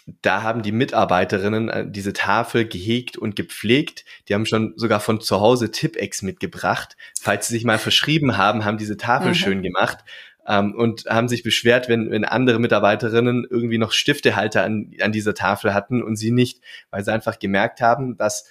[0.06, 4.04] da haben die Mitarbeiterinnen äh, diese Tafel gehegt und gepflegt.
[4.28, 6.96] Die haben schon sogar von zu Hause Tippex mitgebracht.
[7.20, 9.34] Falls sie sich mal verschrieben haben, haben diese Tafel mhm.
[9.34, 9.98] schön gemacht
[10.46, 15.34] ähm, und haben sich beschwert, wenn, wenn andere Mitarbeiterinnen irgendwie noch Stiftehalter an, an dieser
[15.34, 16.60] Tafel hatten und sie nicht,
[16.90, 18.46] weil sie einfach gemerkt haben, dass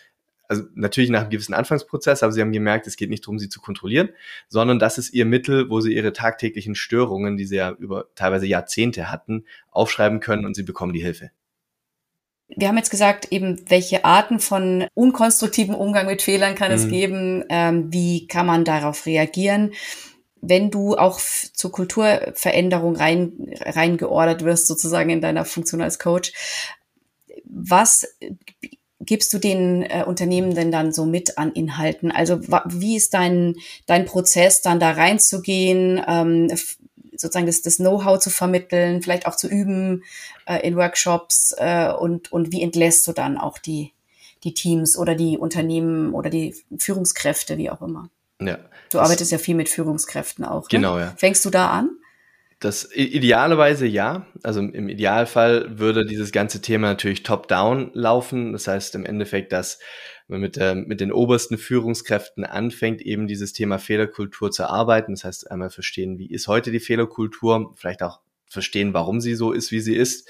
[0.48, 3.48] also natürlich nach einem gewissen Anfangsprozess, aber sie haben gemerkt, es geht nicht darum, sie
[3.48, 4.10] zu kontrollieren,
[4.50, 8.48] sondern das ist ihr Mittel, wo sie ihre tagtäglichen Störungen, die sie ja über teilweise
[8.48, 11.32] Jahrzehnte hatten, aufschreiben können und sie bekommen die Hilfe.
[12.56, 16.78] Wir haben jetzt gesagt, eben, welche Arten von unkonstruktivem Umgang mit Fehlern kann mhm.
[16.78, 19.72] es geben, ähm, wie kann man darauf reagieren
[20.42, 26.34] wenn du auch zur Kulturveränderung rein, reingeordert wirst, sozusagen in deiner Funktion als Coach,
[27.46, 28.08] was
[29.00, 32.12] gibst du den äh, Unternehmen denn dann so mit an Inhalten?
[32.12, 36.52] Also wie ist dein, dein Prozess, dann da reinzugehen, ähm,
[37.22, 40.04] sozusagen das, das Know-how zu vermitteln, vielleicht auch zu üben
[40.46, 43.94] äh, in Workshops äh, und, und wie entlässt du dann auch die,
[44.44, 48.10] die Teams oder die Unternehmen oder die Führungskräfte, wie auch immer?
[48.42, 48.58] Ja.
[48.92, 50.64] Du arbeitest ja viel mit Führungskräften auch.
[50.64, 50.68] Ne?
[50.70, 51.14] Genau, ja.
[51.18, 51.92] Fängst du da an?
[52.60, 54.28] Das idealerweise ja.
[54.44, 58.54] Also im Idealfall würde dieses ganze Thema natürlich top-down laufen.
[58.54, 59.80] Das heißt im Endeffekt, dass
[60.38, 65.14] mit, der, mit den obersten Führungskräften anfängt, eben dieses Thema Fehlerkultur zu arbeiten.
[65.14, 69.52] Das heißt einmal verstehen, wie ist heute die Fehlerkultur, vielleicht auch verstehen, warum sie so
[69.52, 70.30] ist, wie sie ist.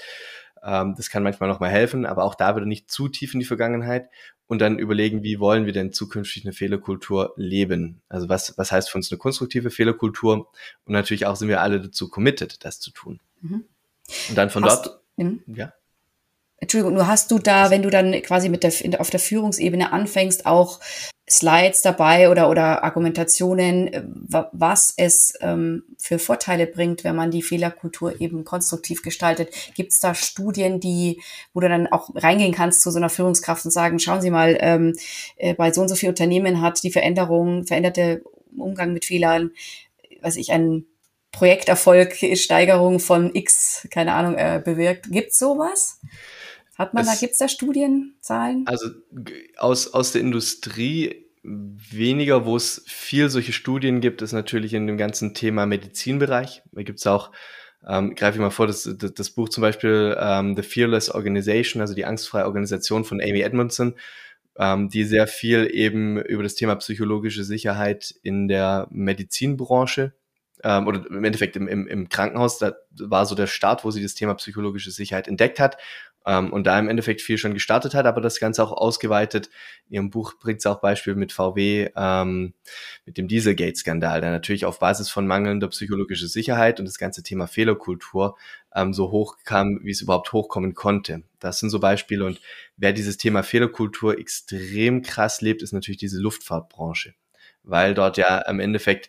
[0.62, 3.46] Ähm, das kann manchmal nochmal helfen, aber auch da würde nicht zu tief in die
[3.46, 4.08] Vergangenheit
[4.46, 8.02] und dann überlegen, wie wollen wir denn zukünftig eine Fehlerkultur leben?
[8.08, 10.50] Also was, was heißt für uns eine konstruktive Fehlerkultur?
[10.84, 13.20] Und natürlich auch sind wir alle dazu committed, das zu tun.
[13.40, 13.64] Mhm.
[14.28, 15.72] Und dann von Hast dort, du, ja.
[16.62, 20.46] Entschuldigung, nur hast du da, wenn du dann quasi mit der, auf der Führungsebene anfängst,
[20.46, 20.78] auch
[21.28, 24.04] Slides dabei oder, oder Argumentationen, äh,
[24.52, 29.52] was es ähm, für Vorteile bringt, wenn man die Fehlerkultur eben konstruktiv gestaltet.
[29.74, 31.20] Gibt es da Studien, die,
[31.52, 34.56] wo du dann auch reingehen kannst zu so einer Führungskraft und sagen, schauen Sie mal,
[34.60, 34.94] ähm,
[35.38, 38.22] äh, bei so und so viel Unternehmen hat die Veränderung, veränderte
[38.56, 39.50] Umgang mit Fehlern,
[40.20, 40.86] was ich ein
[41.32, 45.10] Projekterfolg, Steigerung von X, keine Ahnung, äh, bewirkt.
[45.10, 45.98] Gibt sowas?
[46.82, 48.64] Hat man es, da, gibt's da Studien, Zahlen?
[48.66, 48.88] Also
[49.56, 54.96] aus, aus der Industrie weniger, wo es viel solche Studien gibt, ist natürlich in dem
[54.96, 56.62] ganzen Thema Medizinbereich.
[56.72, 57.30] Da gibt's auch,
[57.86, 61.80] ähm, greife ich mal vor, das, das, das Buch zum Beispiel ähm, The Fearless Organization,
[61.80, 63.94] also die angstfreie Organisation von Amy Edmondson,
[64.56, 70.14] ähm, die sehr viel eben über das Thema psychologische Sicherheit in der Medizinbranche
[70.64, 74.02] ähm, oder im Endeffekt im, im, im Krankenhaus, da war so der Start, wo sie
[74.02, 75.76] das Thema psychologische Sicherheit entdeckt hat
[76.26, 79.50] ähm, und da im Endeffekt viel schon gestartet hat, aber das Ganze auch ausgeweitet.
[79.88, 82.54] In ihrem Buch bringt sie auch Beispiel mit VW, ähm,
[83.06, 87.46] mit dem Dieselgate-Skandal, der natürlich auf Basis von mangelnder psychologischer Sicherheit und das ganze Thema
[87.46, 88.36] Fehlerkultur
[88.74, 91.22] ähm, so hoch kam, wie es überhaupt hochkommen konnte.
[91.38, 92.40] Das sind so Beispiele und
[92.76, 97.14] wer dieses Thema Fehlerkultur extrem krass lebt, ist natürlich diese Luftfahrtbranche,
[97.62, 99.08] weil dort ja im Endeffekt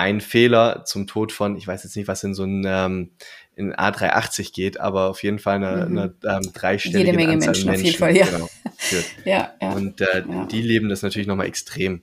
[0.00, 3.10] ein Fehler zum Tod von, ich weiß jetzt nicht, was in so ein ähm,
[3.54, 5.98] in A380 geht, aber auf jeden Fall eine, mhm.
[5.98, 8.26] eine ähm, dreistellige Jede Menge Anzahl Menschen, Menschen, auf jeden Fall, ja.
[8.26, 8.48] Genau,
[9.26, 10.46] ja, ja, Und äh, ja.
[10.46, 12.02] die leben das natürlich nochmal extrem.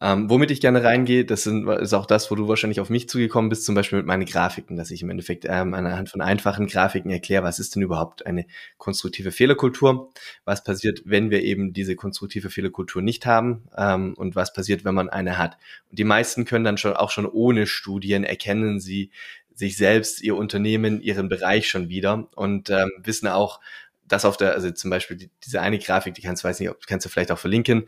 [0.00, 3.08] Ähm, womit ich gerne reingehe, das sind, ist auch das, wo du wahrscheinlich auf mich
[3.08, 6.66] zugekommen bist, zum Beispiel mit meinen Grafiken, dass ich im Endeffekt ähm, anhand von einfachen
[6.66, 8.44] Grafiken erkläre, was ist denn überhaupt eine
[8.76, 10.10] konstruktive Fehlerkultur,
[10.44, 14.96] was passiert, wenn wir eben diese konstruktive Fehlerkultur nicht haben ähm, und was passiert, wenn
[14.96, 15.58] man eine hat.
[15.90, 19.10] Und die meisten können dann schon auch schon ohne Studien erkennen sie
[19.54, 23.60] sich selbst, ihr Unternehmen, ihren Bereich schon wieder und ähm, wissen auch,
[24.08, 26.84] dass auf der, also zum Beispiel die, diese eine Grafik, die kannst, weiß nicht, ob
[26.86, 27.86] kannst du vielleicht auch verlinken,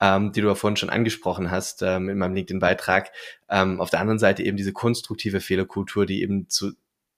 [0.00, 3.10] ähm, die du ja vorhin schon angesprochen hast ähm, in meinem LinkedIn-Beitrag.
[3.48, 6.72] Ähm, auf der anderen Seite eben diese konstruktive Fehlerkultur, die eben zu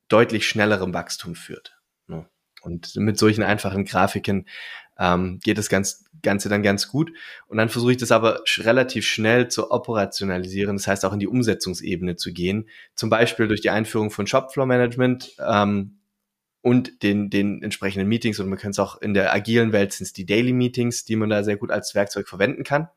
[0.09, 1.77] deutlich schnellerem Wachstum führt.
[2.07, 2.27] Ne?
[2.63, 4.47] Und mit solchen einfachen Grafiken
[4.99, 7.13] ähm, geht das ganz, Ganze dann ganz gut.
[7.47, 11.21] Und dann versuche ich das aber sch relativ schnell zu operationalisieren, das heißt auch in
[11.21, 12.69] die Umsetzungsebene zu gehen.
[12.95, 15.98] Zum Beispiel durch die Einführung von Shopfloor Management, ähm,
[16.69, 20.05] und den, den entsprechenden Meetings und man kann es auch in der agilen Welt sind
[20.05, 22.89] es die Daily Meetings, die man da sehr gut als Werkzeug verwenden kann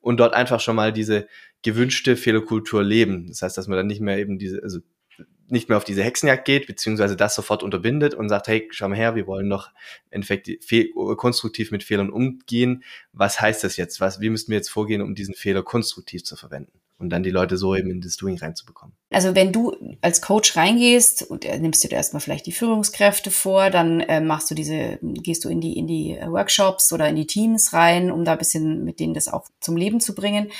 [0.00, 1.26] und dort einfach schon mal diese
[1.62, 3.26] gewünschte Fehlerkultur leben.
[3.26, 4.78] Das heißt, dass man dann nicht mehr eben diese, also
[5.48, 8.96] nicht mehr auf diese Hexenjagd geht, beziehungsweise das sofort unterbindet und sagt, hey, schau mal
[8.96, 9.52] her, wir wollen
[10.10, 10.48] Endeffekt
[11.16, 12.84] konstruktiv mit Fehlern umgehen.
[13.12, 14.00] Was heißt das jetzt?
[14.00, 16.78] Was, wie müssten wir jetzt vorgehen, um diesen Fehler konstruktiv zu verwenden?
[16.98, 18.92] Und dann die Leute so eben in das Doing reinzubekommen.
[19.10, 23.30] Also wenn du als Coach reingehst und äh, nimmst du dir erstmal vielleicht die Führungskräfte
[23.30, 27.08] vor, dann äh, machst du diese, gehst du in die, in die äh, Workshops oder
[27.08, 30.12] in die Teams rein, um da ein bisschen mit denen das auch zum Leben zu
[30.14, 30.50] bringen.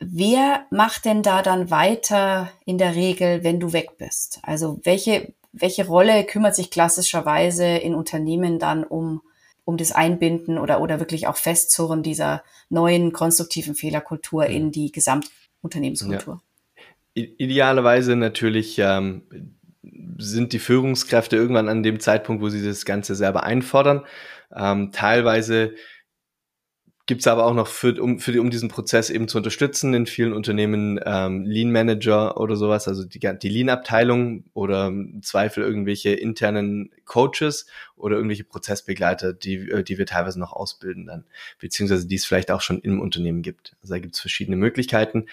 [0.00, 4.38] Wer macht denn da dann weiter in der Regel, wenn du weg bist?
[4.42, 9.20] Also welche, welche Rolle kümmert sich klassischerweise in Unternehmen dann um,
[9.66, 14.90] um das Einbinden oder, oder wirklich auch Festzurren dieser neuen konstruktiven Fehlerkultur in die
[15.62, 16.42] Gesamtunternehmenskultur?
[17.14, 17.24] Ja.
[17.38, 19.56] Idealerweise natürlich ähm,
[20.18, 24.04] sind die Führungskräfte irgendwann an dem Zeitpunkt, wo sie das Ganze selber einfordern.
[24.54, 25.74] Ähm, teilweise
[27.10, 29.94] gibt es aber auch noch für, um, für die, um diesen Prozess eben zu unterstützen
[29.94, 35.64] in vielen Unternehmen ähm, Lean Manager oder sowas, also die, die Lean-Abteilung oder im Zweifel
[35.64, 41.24] irgendwelche internen Coaches oder irgendwelche Prozessbegleiter, die, äh, die wir teilweise noch ausbilden dann,
[41.58, 43.74] beziehungsweise die es vielleicht auch schon im Unternehmen gibt.
[43.82, 45.26] Also da gibt es verschiedene Möglichkeiten.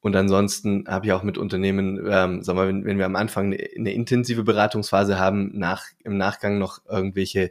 [0.00, 3.46] Und ansonsten habe ich auch mit Unternehmen, ähm, sagen wir, wenn, wenn wir am Anfang
[3.46, 7.50] eine, eine intensive Beratungsphase haben, nach, im Nachgang noch irgendwelche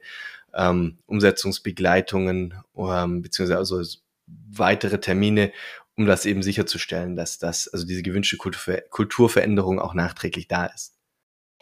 [0.55, 3.81] ähm, Umsetzungsbegleitungen ähm, beziehungsweise also
[4.27, 5.51] weitere Termine,
[5.97, 10.95] um das eben sicherzustellen, dass das, also diese gewünschte Kultur, Kulturveränderung auch nachträglich da ist.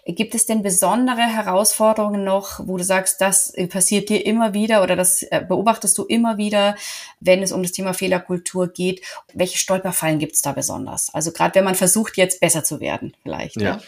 [0.06, 4.98] Gibt es denn besondere Herausforderungen noch, wo du sagst, das passiert dir immer wieder oder
[4.98, 6.76] das äh, beobachtest du immer wieder,
[7.22, 9.02] wenn es um das Thema Fehlerkultur geht?
[9.34, 11.14] Welche Stolperfallen gibt es da besonders?
[11.14, 13.62] Also gerade wenn man versucht, jetzt besser zu werden, vielleicht.
[13.62, 13.78] Ja.
[13.78, 13.82] ja?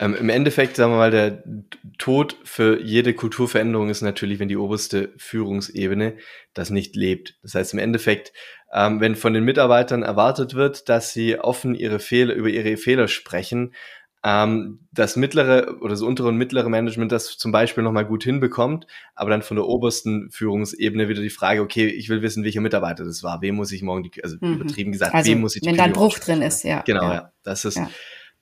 [0.00, 1.42] Ähm, Im Endeffekt, sagen wir mal, der
[1.98, 6.16] Tod für jede Kulturveränderung ist natürlich, wenn die oberste Führungsebene
[6.54, 7.36] das nicht lebt.
[7.42, 8.32] Das heißt, im Endeffekt,
[8.72, 13.08] ähm, wenn von den Mitarbeitern erwartet wird, dass sie offen ihre Fehler, über ihre Fehler
[13.08, 13.74] sprechen,
[14.24, 18.86] ähm, das mittlere oder das untere und mittlere Management das zum Beispiel nochmal gut hinbekommt,
[19.14, 23.04] aber dann von der obersten Führungsebene wieder die Frage, okay, ich will wissen, welcher Mitarbeiter
[23.04, 24.54] das war, wem muss ich morgen die, also mhm.
[24.54, 26.82] übertrieben gesagt, also, wem muss ich die Wenn da ein Bruch drin ist, ja.
[26.82, 27.14] Genau, ja.
[27.14, 27.32] ja.
[27.44, 27.88] Das ist, ja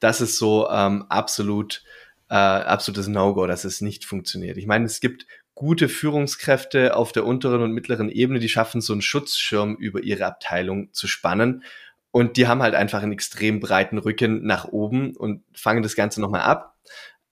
[0.01, 1.83] das ist so ähm, absolut
[2.29, 4.57] äh, absolutes No-Go, dass es nicht funktioniert.
[4.57, 8.93] Ich meine, es gibt gute Führungskräfte auf der unteren und mittleren Ebene, die schaffen so
[8.93, 11.63] einen Schutzschirm über ihre Abteilung zu spannen.
[12.11, 16.21] Und die haben halt einfach einen extrem breiten Rücken nach oben und fangen das Ganze
[16.21, 16.77] nochmal ab.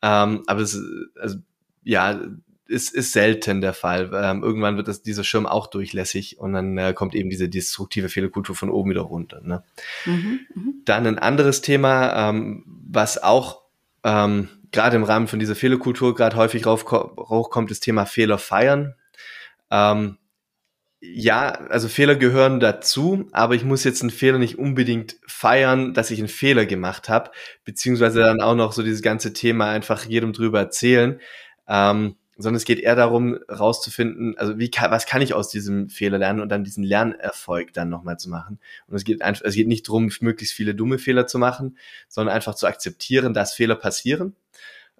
[0.02, 0.78] Ähm, aber es,
[1.18, 1.38] also,
[1.82, 2.20] ja,
[2.74, 4.10] ist, ist selten der Fall.
[4.14, 8.08] Ähm, irgendwann wird das, dieser Schirm auch durchlässig und dann äh, kommt eben diese destruktive
[8.08, 9.40] Fehlerkultur von oben wieder runter.
[9.42, 9.62] Ne?
[10.04, 10.62] Mhm, mh.
[10.84, 13.62] Dann ein anderes Thema, ähm, was auch
[14.02, 18.94] ähm, gerade im Rahmen von dieser Fehlerkultur gerade häufig hochkommt, das Thema Fehler feiern.
[19.70, 20.18] Ähm,
[21.00, 26.10] ja, also Fehler gehören dazu, aber ich muss jetzt einen Fehler nicht unbedingt feiern, dass
[26.10, 27.30] ich einen Fehler gemacht habe,
[27.64, 31.20] beziehungsweise dann auch noch so dieses ganze Thema einfach jedem drüber erzählen.
[31.68, 35.88] Ähm, sondern es geht eher darum, rauszufinden, also wie kann, was kann ich aus diesem
[35.88, 38.58] Fehler lernen und dann diesen Lernerfolg dann nochmal zu machen.
[38.86, 42.34] Und es geht einfach, es geht nicht darum, möglichst viele dumme Fehler zu machen, sondern
[42.34, 44.34] einfach zu akzeptieren, dass Fehler passieren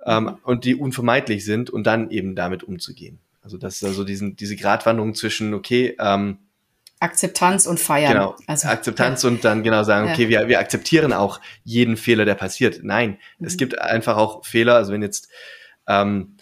[0.05, 0.37] ähm, mhm.
[0.43, 3.19] und die unvermeidlich sind und dann eben damit umzugehen.
[3.43, 6.39] Also das ist also diesen, diese Gratwanderung zwischen, okay, ähm,
[7.01, 8.13] Akzeptanz und Feiern.
[8.13, 9.29] Genau, also, Akzeptanz ja.
[9.29, 10.29] und dann genau sagen, okay, ja.
[10.29, 12.81] wir, wir akzeptieren auch jeden Fehler, der passiert.
[12.83, 13.47] Nein, mhm.
[13.47, 15.29] es gibt einfach auch Fehler, also wenn jetzt
[15.87, 16.34] ähm,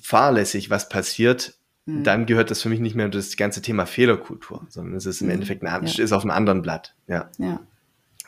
[0.00, 1.54] fahrlässig was passiert,
[1.86, 2.04] mhm.
[2.04, 5.20] dann gehört das für mich nicht mehr unter das ganze Thema Fehlerkultur, sondern es ist
[5.20, 5.34] im mhm.
[5.34, 6.02] Endeffekt ein, ja.
[6.02, 6.94] ist auf einem anderen Blatt.
[7.06, 7.30] Ja.
[7.38, 7.60] ja.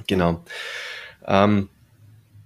[0.07, 0.45] Genau.
[1.27, 1.69] Ähm,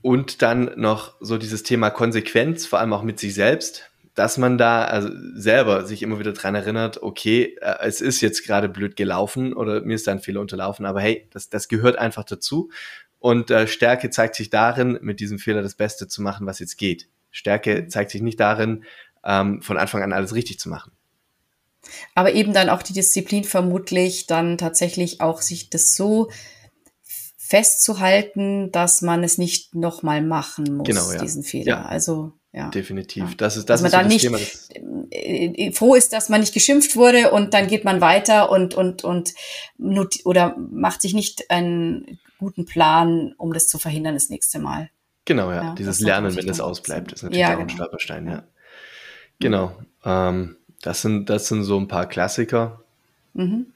[0.02, 4.58] und dann noch so dieses Thema Konsequenz, vor allem auch mit sich selbst, dass man
[4.58, 8.96] da also selber sich immer wieder dran erinnert, okay, äh, es ist jetzt gerade blöd
[8.96, 12.70] gelaufen oder mir ist da ein Fehler unterlaufen, aber hey, das, das gehört einfach dazu.
[13.18, 16.76] Und äh, Stärke zeigt sich darin, mit diesem Fehler das Beste zu machen, was jetzt
[16.76, 17.08] geht.
[17.30, 18.84] Stärke zeigt sich nicht darin,
[19.24, 20.92] ähm, von Anfang an alles richtig zu machen.
[22.14, 26.30] Aber eben dann auch die Disziplin vermutlich, dann tatsächlich auch sich das so
[27.38, 31.20] festzuhalten, dass man es nicht nochmal machen muss, genau, ja.
[31.20, 31.66] diesen Fehler.
[31.66, 31.82] Ja.
[31.86, 32.68] Also ja.
[32.68, 33.24] Definitiv.
[33.24, 33.34] Ja.
[33.36, 36.28] Das ist das dass man ist so dann nicht Thema, äh, äh, froh ist, dass
[36.28, 39.34] man nicht geschimpft wurde und dann geht man weiter und und und
[40.24, 44.90] oder macht sich nicht einen guten Plan, um das zu verhindern das nächste Mal.
[45.24, 45.62] Genau, ja.
[45.62, 47.62] ja Dieses Lernen, wenn es ausbleibt, ist natürlich ja, auch genau.
[47.62, 48.44] ein Stolperstein, ja.
[49.38, 49.76] Genau.
[50.04, 52.84] Ähm, das, sind, das sind so ein paar Klassiker.
[53.34, 53.66] Mhm.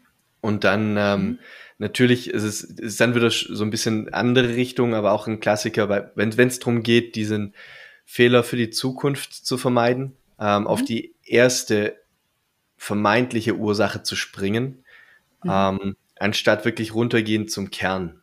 [0.41, 1.39] Und dann ähm, mhm.
[1.79, 5.89] natürlich ist es ist dann wieder so ein bisschen andere Richtung, aber auch ein Klassiker,
[5.89, 7.55] weil wenn es darum geht, diesen
[8.05, 10.67] Fehler für die Zukunft zu vermeiden, ähm, mhm.
[10.67, 11.97] auf die erste
[12.77, 14.85] vermeintliche Ursache zu springen,
[15.43, 15.51] mhm.
[15.51, 18.21] ähm, anstatt wirklich runtergehen zum Kern.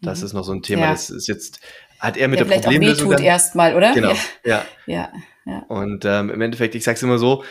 [0.00, 0.26] Das mhm.
[0.26, 0.90] ist noch so ein Thema, ja.
[0.90, 1.60] das ist jetzt
[2.02, 3.94] hat er mit der, der Problemlösung auch wehtut erstmal, oder?
[3.94, 4.12] Genau.
[4.44, 4.64] Ja.
[4.86, 5.12] ja.
[5.44, 5.58] ja.
[5.68, 7.44] Und ähm, im Endeffekt, ich sage es immer so,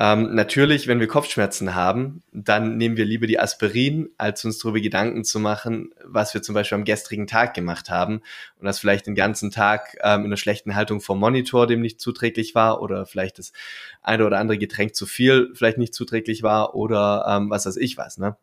[0.00, 4.78] ähm, natürlich, wenn wir Kopfschmerzen haben, dann nehmen wir lieber die Aspirin, als uns darüber
[4.80, 8.22] Gedanken zu machen, was wir zum Beispiel am gestrigen Tag gemacht haben
[8.60, 12.00] und das vielleicht den ganzen Tag ähm, in einer schlechten Haltung vom Monitor, dem nicht
[12.00, 13.52] zuträglich war oder vielleicht das
[14.00, 17.98] eine oder andere Getränk zu viel vielleicht nicht zuträglich war oder ähm, was weiß ich
[17.98, 18.18] was.
[18.18, 18.36] Ne?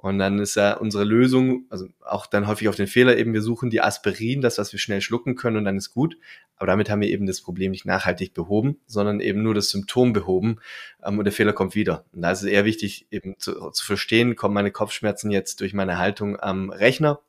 [0.00, 3.42] Und dann ist ja unsere Lösung, also auch dann häufig auf den Fehler eben, wir
[3.42, 6.16] suchen die Aspirin, das, was wir schnell schlucken können und dann ist gut.
[6.56, 10.12] Aber damit haben wir eben das Problem nicht nachhaltig behoben, sondern eben nur das Symptom
[10.12, 10.60] behoben
[11.04, 12.04] ähm, und der Fehler kommt wieder.
[12.12, 15.74] Und da ist es eher wichtig, eben zu, zu verstehen, kommen meine Kopfschmerzen jetzt durch
[15.74, 17.20] meine Haltung am Rechner.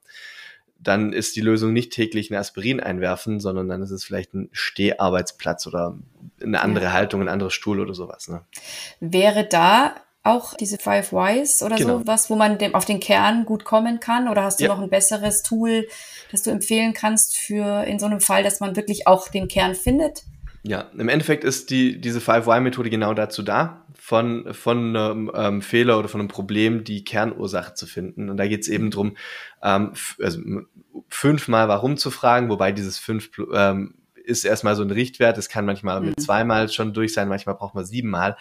[0.77, 4.49] Dann ist die Lösung nicht täglich eine Aspirin einwerfen, sondern dann ist es vielleicht ein
[4.51, 5.97] Steharbeitsplatz oder
[6.41, 6.93] eine andere.
[6.93, 8.27] Haltung, ein anderes Stuhl oder sowas.
[8.27, 8.45] Ne?
[8.99, 11.99] Wäre da auch diese Five Whys oder genau.
[11.99, 14.27] so was, wo man dem, auf den Kern gut kommen kann?
[14.27, 14.69] Oder hast du ja.
[14.69, 15.88] noch ein besseres Tool,
[16.32, 19.75] das du empfehlen kannst für in so einem Fall, dass man wirklich auch den Kern
[19.75, 20.23] findet?
[20.63, 25.32] Ja, im Endeffekt ist die, diese Five Why Methode genau dazu da, von, von einem
[25.34, 28.29] ähm, Fehler oder von einem Problem die Kernursache zu finden.
[28.29, 29.15] Und da geht es eben drum,
[29.63, 30.41] ähm, also
[31.08, 35.38] fünfmal warum zu fragen, wobei dieses fünf ähm, ist erstmal so ein Richtwert.
[35.38, 36.21] Es kann manchmal mit mhm.
[36.21, 38.36] zweimal schon durch sein, manchmal braucht man siebenmal.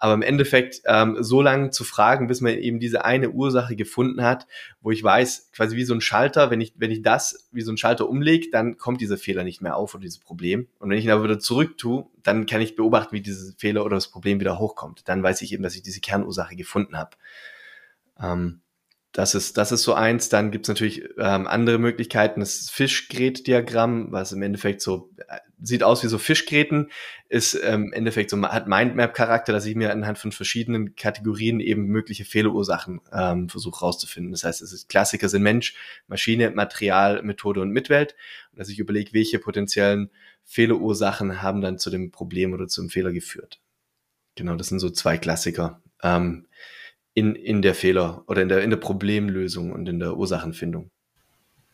[0.00, 4.22] Aber im Endeffekt ähm, so lange zu fragen, bis man eben diese eine Ursache gefunden
[4.22, 4.46] hat,
[4.80, 7.72] wo ich weiß, quasi wie so ein Schalter, wenn ich, wenn ich das wie so
[7.72, 10.68] ein Schalter umlege, dann kommt dieser Fehler nicht mehr auf oder dieses Problem.
[10.78, 13.84] Und wenn ich ihn aber wieder zurück tue, dann kann ich beobachten, wie dieses Fehler
[13.84, 15.02] oder das Problem wieder hochkommt.
[15.06, 17.16] Dann weiß ich eben, dass ich diese Kernursache gefunden habe.
[18.20, 18.60] Ähm,
[19.12, 20.28] das ist, das ist so eins.
[20.28, 22.40] Dann gibt's natürlich ähm, andere Möglichkeiten.
[22.40, 26.90] Das Fischgrätdiagramm, was im Endeffekt so äh, sieht aus wie so Fischgräten,
[27.28, 31.86] ist ähm, im Endeffekt so hat Mindmap-Charakter, dass ich mir anhand von verschiedenen Kategorien eben
[31.86, 34.30] mögliche Fehlerursachen ähm, versuche rauszufinden.
[34.30, 35.74] Das heißt, es ist Klassiker sind Mensch,
[36.06, 38.14] Maschine, Material, Methode und Mitwelt.
[38.52, 40.10] Und dass ich überlege, welche potenziellen
[40.44, 43.60] Fehlerursachen haben dann zu dem Problem oder zum Fehler geführt.
[44.34, 45.82] Genau, das sind so zwei Klassiker.
[46.02, 46.47] Ähm,
[47.18, 50.90] in, in der Fehler oder in der, in der Problemlösung und in der Ursachenfindung.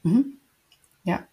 [0.03, 0.39] Mhm.
[1.05, 1.29] Ja.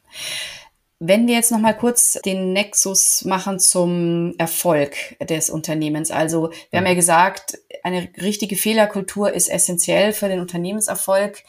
[0.99, 6.11] Wenn wir jetzt noch mal kurz den Nexus machen zum Erfolg des Unternehmens.
[6.11, 6.97] Also, wir haben ja mhm.
[6.97, 11.43] gesagt, eine richtige Fehlerkultur ist essentiell für den Unternehmenserfolg.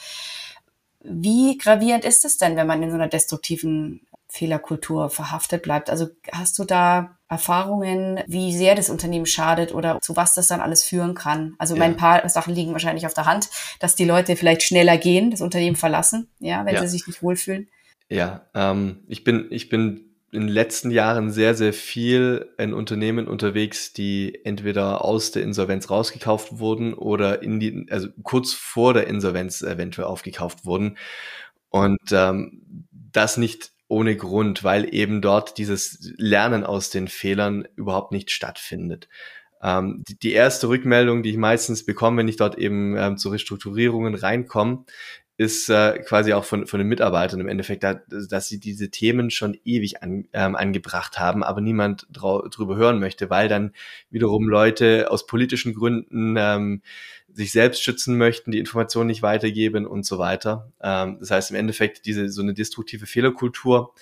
[1.00, 5.90] Wie gravierend ist es denn, wenn man in so einer destruktiven Fehlerkultur verhaftet bleibt?
[5.90, 10.60] Also, hast du da Erfahrungen, wie sehr das Unternehmen schadet oder zu was das dann
[10.60, 11.54] alles führen kann.
[11.56, 11.82] Also ja.
[11.82, 13.48] ein paar Sachen liegen wahrscheinlich auf der Hand,
[13.80, 16.82] dass die Leute vielleicht schneller gehen, das Unternehmen verlassen, ja, wenn ja.
[16.82, 17.68] sie sich nicht wohlfühlen.
[18.10, 23.28] Ja, ähm, ich bin, ich bin in den letzten Jahren sehr, sehr viel in Unternehmen
[23.28, 29.06] unterwegs, die entweder aus der Insolvenz rausgekauft wurden oder in die, also kurz vor der
[29.06, 30.98] Insolvenz eventuell aufgekauft wurden.
[31.70, 38.10] Und ähm, das nicht ohne Grund, weil eben dort dieses Lernen aus den Fehlern überhaupt
[38.10, 39.06] nicht stattfindet.
[39.62, 43.28] Ähm, die, die, erste Rückmeldung, die ich meistens bekomme, wenn ich dort eben ähm, zu
[43.28, 44.86] Restrukturierungen reinkomme,
[45.36, 49.30] ist äh, quasi auch von, von den Mitarbeitern im Endeffekt, da, dass sie diese Themen
[49.30, 53.72] schon ewig an, ähm, angebracht haben, aber niemand drüber hören möchte, weil dann
[54.10, 56.82] wiederum Leute aus politischen Gründen ähm,
[57.32, 60.72] sich selbst schützen möchten, die Informationen nicht weitergeben und so weiter.
[60.82, 63.94] Ähm, das heißt im Endeffekt, diese so eine destruktive Fehlerkultur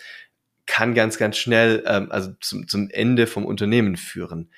[0.66, 4.51] kann ganz, ganz schnell ähm, also zum, zum Ende vom Unternehmen führen,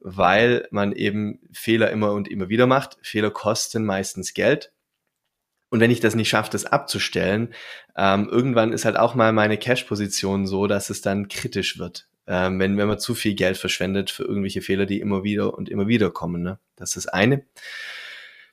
[0.00, 2.98] weil man eben Fehler immer und immer wieder macht.
[3.02, 4.72] Fehler kosten meistens Geld
[5.74, 7.52] und wenn ich das nicht schaffe, das abzustellen,
[7.96, 12.06] ähm, irgendwann ist halt auch mal meine Cash-Position so, dass es dann kritisch wird.
[12.28, 15.68] Ähm, wenn, wenn man zu viel Geld verschwendet für irgendwelche Fehler, die immer wieder und
[15.68, 16.42] immer wieder kommen.
[16.42, 16.60] Ne?
[16.76, 17.44] Das ist das eine.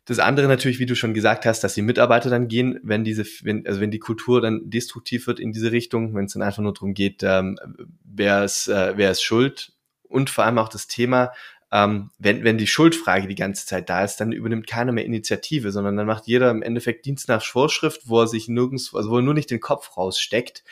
[0.06, 3.24] Das andere natürlich, wie du schon gesagt hast, dass die Mitarbeiter dann gehen, wenn diese,
[3.44, 6.64] wenn, also wenn die Kultur dann destruktiv wird in diese Richtung, wenn es dann einfach
[6.64, 7.60] nur darum geht, ähm,
[8.04, 11.32] wer ist, äh, wer ist schuld und vor allem auch das Thema,
[11.72, 15.72] ähm, wenn, wenn die Schuldfrage die ganze Zeit da ist, dann übernimmt keiner mehr Initiative,
[15.72, 19.18] sondern dann macht jeder im Endeffekt Dienst nach Vorschrift, wo er sich nirgends, also wo
[19.18, 20.64] er nur nicht den Kopf raussteckt,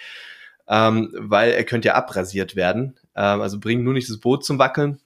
[0.67, 2.99] ähm, weil er könnte ja abrasiert werden.
[3.15, 4.99] Ähm, also bringt nur nicht das Boot zum Wackeln.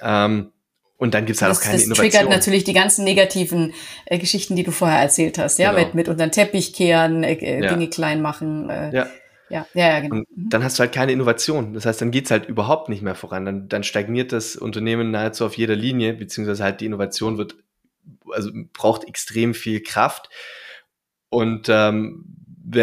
[0.00, 0.52] Ähm,
[0.98, 2.10] und dann gibt's halt das, auch keine das Innovation.
[2.10, 3.72] Das triggert natürlich die ganzen negativen
[4.04, 5.84] äh, Geschichten, die du vorher erzählt hast, ja, genau.
[5.86, 7.72] mit, mit unseren Teppich kehren, äh, äh, ja.
[7.72, 8.68] Dinge klein machen.
[8.68, 9.06] Äh, ja.
[9.50, 10.16] Ja, ja, ja, genau.
[10.16, 10.50] Und mhm.
[10.50, 11.72] dann hast du halt keine Innovation.
[11.72, 13.46] Das heißt, dann geht's halt überhaupt nicht mehr voran.
[13.46, 17.56] Dann, dann stagniert das Unternehmen nahezu auf jeder Linie, beziehungsweise halt die Innovation wird,
[18.30, 20.28] also braucht extrem viel Kraft.
[21.30, 22.26] Und ähm,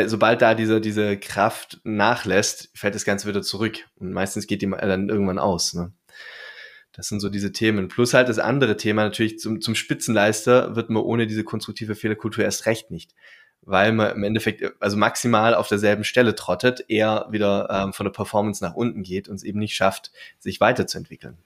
[0.07, 3.86] sobald da diese, diese Kraft nachlässt, fällt das Ganze wieder zurück.
[3.99, 5.76] Und meistens geht die dann irgendwann aus.
[5.76, 5.91] Ne?
[6.96, 7.88] Das sind so diese Themen.
[7.89, 12.43] Plus halt das andere Thema natürlich zum, zum Spitzenleister wird man ohne diese konstruktive Fehlerkultur
[12.43, 13.14] erst recht nicht
[13.66, 18.12] weil man im Endeffekt also maximal auf derselben Stelle trottet, eher wieder ähm, von der
[18.12, 21.38] Performance nach unten geht und es eben nicht schafft, sich weiterzuentwickeln.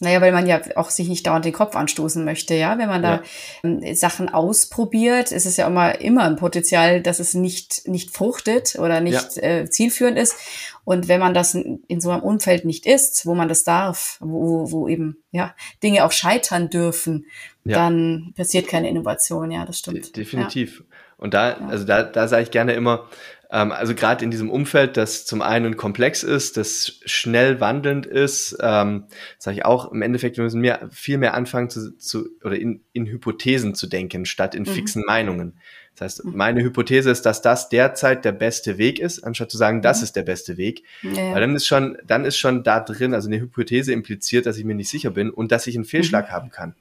[0.00, 2.78] Naja, weil man ja auch sich nicht dauernd den Kopf anstoßen möchte, ja.
[2.78, 3.22] Wenn man da ja.
[3.64, 8.76] Ähm, Sachen ausprobiert, ist es ja immer, immer ein Potenzial, dass es nicht, nicht fruchtet
[8.78, 9.42] oder nicht ja.
[9.42, 10.36] äh, zielführend ist.
[10.84, 14.18] Und wenn man das in, in, so einem Umfeld nicht ist, wo man das darf,
[14.20, 17.26] wo, wo eben, ja, Dinge auch scheitern dürfen,
[17.64, 17.76] ja.
[17.76, 20.16] dann passiert keine Innovation, ja, das stimmt.
[20.16, 20.84] De definitiv.
[21.16, 23.08] Und da, also da, da sage ich gerne immer,
[23.50, 28.56] ähm, also gerade in diesem Umfeld, das zum einen komplex ist, das schnell wandelnd ist,
[28.60, 29.04] ähm,
[29.38, 32.82] sage ich auch, im Endeffekt, wir müssen mehr, viel mehr anfangen zu, zu oder in,
[32.92, 34.66] in Hypothesen zu denken, statt in mhm.
[34.66, 35.58] fixen Meinungen.
[35.94, 36.36] Das heißt, mhm.
[36.36, 40.04] meine Hypothese ist, dass das derzeit der beste Weg ist, anstatt zu sagen, das mhm.
[40.04, 40.84] ist der beste Weg.
[41.02, 41.32] Ja.
[41.32, 44.64] Weil dann ist schon, dann ist schon da drin, also eine Hypothese impliziert, dass ich
[44.64, 46.32] mir nicht sicher bin und dass ich einen Fehlschlag mhm.
[46.32, 46.74] haben kann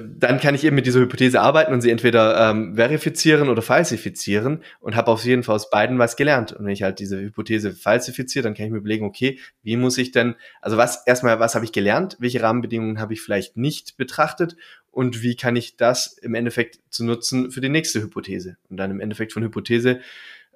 [0.00, 4.62] dann kann ich eben mit dieser Hypothese arbeiten und sie entweder ähm, verifizieren oder falsifizieren
[4.80, 6.52] und habe auf jeden Fall aus beiden was gelernt.
[6.52, 9.98] Und wenn ich halt diese Hypothese falsifiziere, dann kann ich mir überlegen, okay, wie muss
[9.98, 13.96] ich denn, also was erstmal, was habe ich gelernt, welche Rahmenbedingungen habe ich vielleicht nicht
[13.96, 14.56] betrachtet
[14.90, 18.90] und wie kann ich das im Endeffekt zu nutzen für die nächste Hypothese und dann
[18.90, 20.00] im Endeffekt von Hypothese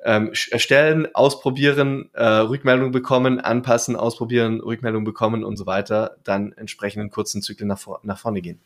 [0.05, 7.03] ähm, erstellen, ausprobieren, äh, Rückmeldung bekommen, anpassen, ausprobieren, Rückmeldung bekommen und so weiter, dann entsprechend
[7.03, 8.61] in kurzen Zyklen nach, vor, nach vorne gehen.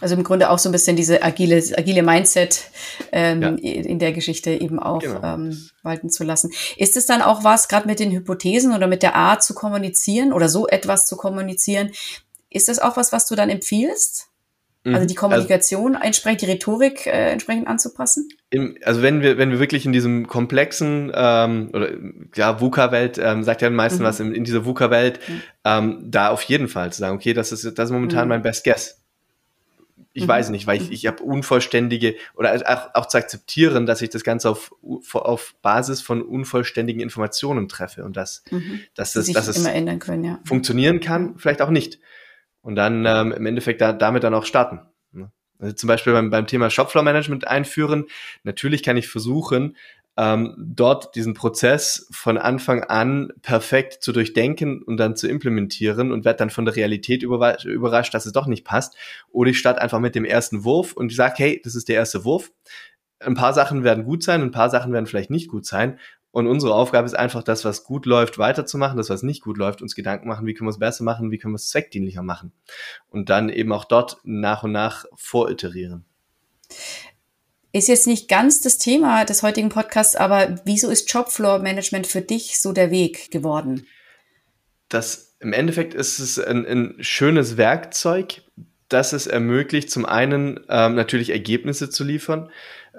[0.00, 2.64] Also im Grunde auch so ein bisschen diese agile, agile Mindset
[3.12, 3.48] ähm, ja.
[3.50, 5.22] in der Geschichte eben auch genau.
[5.22, 6.50] ähm, walten zu lassen.
[6.76, 10.34] Ist es dann auch was, gerade mit den Hypothesen oder mit der Art zu kommunizieren
[10.34, 11.92] oder so etwas zu kommunizieren,
[12.50, 14.28] ist das auch was, was du dann empfiehlst?
[14.94, 15.18] Also die mhm.
[15.18, 18.28] Kommunikation also, entsprechend, die Rhetorik äh, entsprechend anzupassen?
[18.50, 21.90] Im, also wenn wir, wenn wir wirklich in diesem komplexen ähm, oder
[22.36, 24.06] ja, VUCA-Welt, ähm, sagt ja den meisten mhm.
[24.06, 25.42] was, in, in dieser VUCA-Welt, mhm.
[25.64, 28.28] ähm, da auf jeden Fall zu sagen, okay, das ist, das ist momentan mhm.
[28.28, 29.02] mein Best Guess.
[30.16, 30.28] Ich mhm.
[30.28, 34.24] weiß nicht, weil ich, ich habe unvollständige oder auch, auch zu akzeptieren, dass ich das
[34.24, 34.74] Ganze auf,
[35.12, 38.80] auf Basis von unvollständigen Informationen treffe und dass, mhm.
[38.94, 39.62] dass, das, dass es
[39.98, 40.40] können, ja.
[40.44, 42.00] funktionieren kann, vielleicht auch nicht.
[42.62, 44.80] Und dann ähm, im Endeffekt da, damit dann auch starten.
[45.12, 45.30] Ne?
[45.58, 48.06] Also zum Beispiel beim, beim Thema Shopfloor-Management einführen.
[48.42, 49.76] Natürlich kann ich versuchen,
[50.16, 56.24] ähm, dort diesen Prozess von Anfang an perfekt zu durchdenken und dann zu implementieren und
[56.24, 58.96] werde dann von der Realität überrascht, dass es doch nicht passt.
[59.30, 61.96] Oder ich starte einfach mit dem ersten Wurf und ich sage, hey, das ist der
[61.96, 62.50] erste Wurf.
[63.20, 65.98] Ein paar Sachen werden gut sein, ein paar Sachen werden vielleicht nicht gut sein.
[66.30, 69.80] Und unsere Aufgabe ist einfach, das, was gut läuft, weiterzumachen, das, was nicht gut läuft,
[69.80, 72.52] uns Gedanken machen, wie können wir es besser machen, wie können wir es zweckdienlicher machen.
[73.08, 76.04] Und dann eben auch dort nach und nach voriterieren.
[77.72, 82.22] Ist jetzt nicht ganz das Thema des heutigen Podcasts, aber wieso ist Jobfloor Management für
[82.22, 83.86] dich so der Weg geworden?
[84.88, 88.42] Das im Endeffekt ist es ein, ein schönes Werkzeug,
[88.88, 92.50] das es ermöglicht, zum einen ähm, natürlich Ergebnisse zu liefern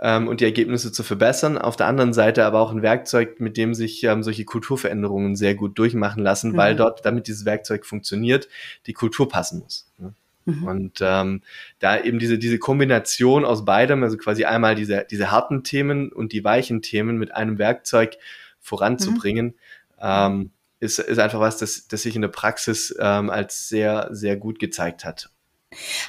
[0.01, 3.57] ähm, und die Ergebnisse zu verbessern, auf der anderen Seite aber auch ein Werkzeug, mit
[3.57, 6.57] dem sich ähm, solche Kulturveränderungen sehr gut durchmachen lassen, mhm.
[6.57, 8.49] weil dort, damit dieses Werkzeug funktioniert,
[8.86, 9.89] die Kultur passen muss.
[9.97, 10.13] Ne?
[10.48, 10.64] Mhm.
[10.64, 11.41] Und ähm,
[11.80, 16.32] da eben diese, diese Kombination aus beidem, also quasi einmal diese, diese harten Themen und
[16.32, 18.18] die weichen Themen mit einem Werkzeug
[18.62, 19.54] voranzubringen, mhm.
[20.02, 24.38] ähm, ist, ist einfach was, das, das sich in der Praxis ähm, als sehr, sehr
[24.38, 25.30] gut gezeigt hat.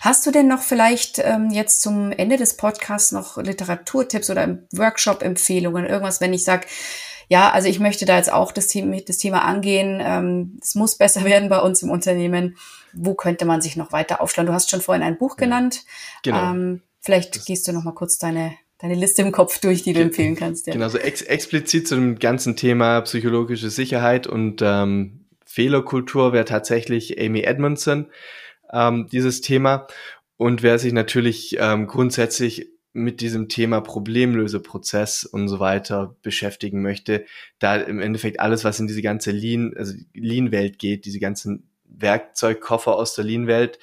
[0.03, 5.84] Hast du denn noch vielleicht ähm, jetzt zum Ende des Podcasts noch Literaturtipps oder Workshop-Empfehlungen,
[5.84, 6.66] irgendwas, wenn ich sage,
[7.28, 10.01] ja, also ich möchte da jetzt auch das Thema, das Thema angehen.
[10.03, 12.57] Ähm, es muss besser werden bei uns im Unternehmen.
[12.99, 14.49] Wo könnte man sich noch weiter aufschlagen?
[14.49, 15.84] Du hast schon vorhin ein Buch genannt.
[16.22, 16.51] Genau.
[16.51, 19.92] Ähm, vielleicht das gehst du noch mal kurz deine deine Liste im Kopf durch, die
[19.92, 20.66] du empfehlen kannst.
[20.66, 20.72] Ja.
[20.72, 27.20] Genau, so ex explizit zu dem ganzen Thema psychologische Sicherheit und ähm, Fehlerkultur wäre tatsächlich
[27.20, 28.07] Amy Edmondson
[28.72, 29.86] ähm, dieses Thema.
[30.36, 37.24] Und wer sich natürlich ähm, grundsätzlich mit diesem Thema Problemlöseprozess und so weiter beschäftigen möchte,
[37.59, 41.68] da im Endeffekt alles, was in diese ganze Lean, also Lean-Welt geht, diese ganzen
[42.01, 43.78] Werkzeugkoffer aus der Lean-Welt.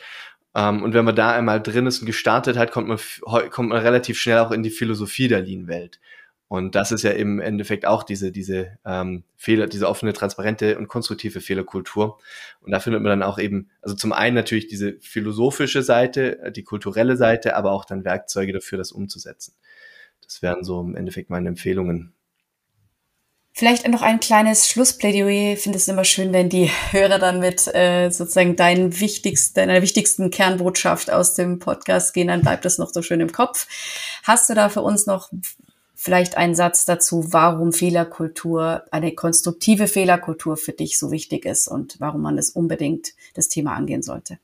[0.55, 2.99] Ähm, und wenn man da einmal drin ist und gestartet hat, kommt man,
[3.49, 5.99] kommt man relativ schnell auch in die Philosophie der Lean-Welt.
[6.47, 10.88] Und das ist ja im Endeffekt auch diese, diese ähm, Fehler, diese offene, transparente und
[10.88, 12.20] konstruktive Fehlerkultur.
[12.61, 16.63] Und da findet man dann auch eben, also zum einen natürlich diese philosophische Seite, die
[16.63, 19.55] kulturelle Seite, aber auch dann Werkzeuge dafür, das umzusetzen.
[20.24, 22.14] Das wären so im Endeffekt meine Empfehlungen.
[23.58, 25.53] Vielleicht noch ein kleines Schlussplädoyer.
[25.53, 29.82] Ich finde es immer schön, wenn die Hörer dann mit äh, sozusagen deinen wichtigsten, deiner
[29.82, 33.66] wichtigsten Kernbotschaft aus dem Podcast gehen, dann bleibt das noch so schön im Kopf.
[34.24, 35.32] Hast du da für uns noch
[35.95, 41.95] vielleicht einen Satz dazu, warum Fehlerkultur, eine konstruktive Fehlerkultur für dich so wichtig ist und
[41.99, 44.38] warum man es unbedingt das Thema angehen sollte.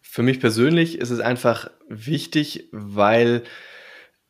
[0.00, 3.42] Für mich persönlich ist es einfach wichtig, weil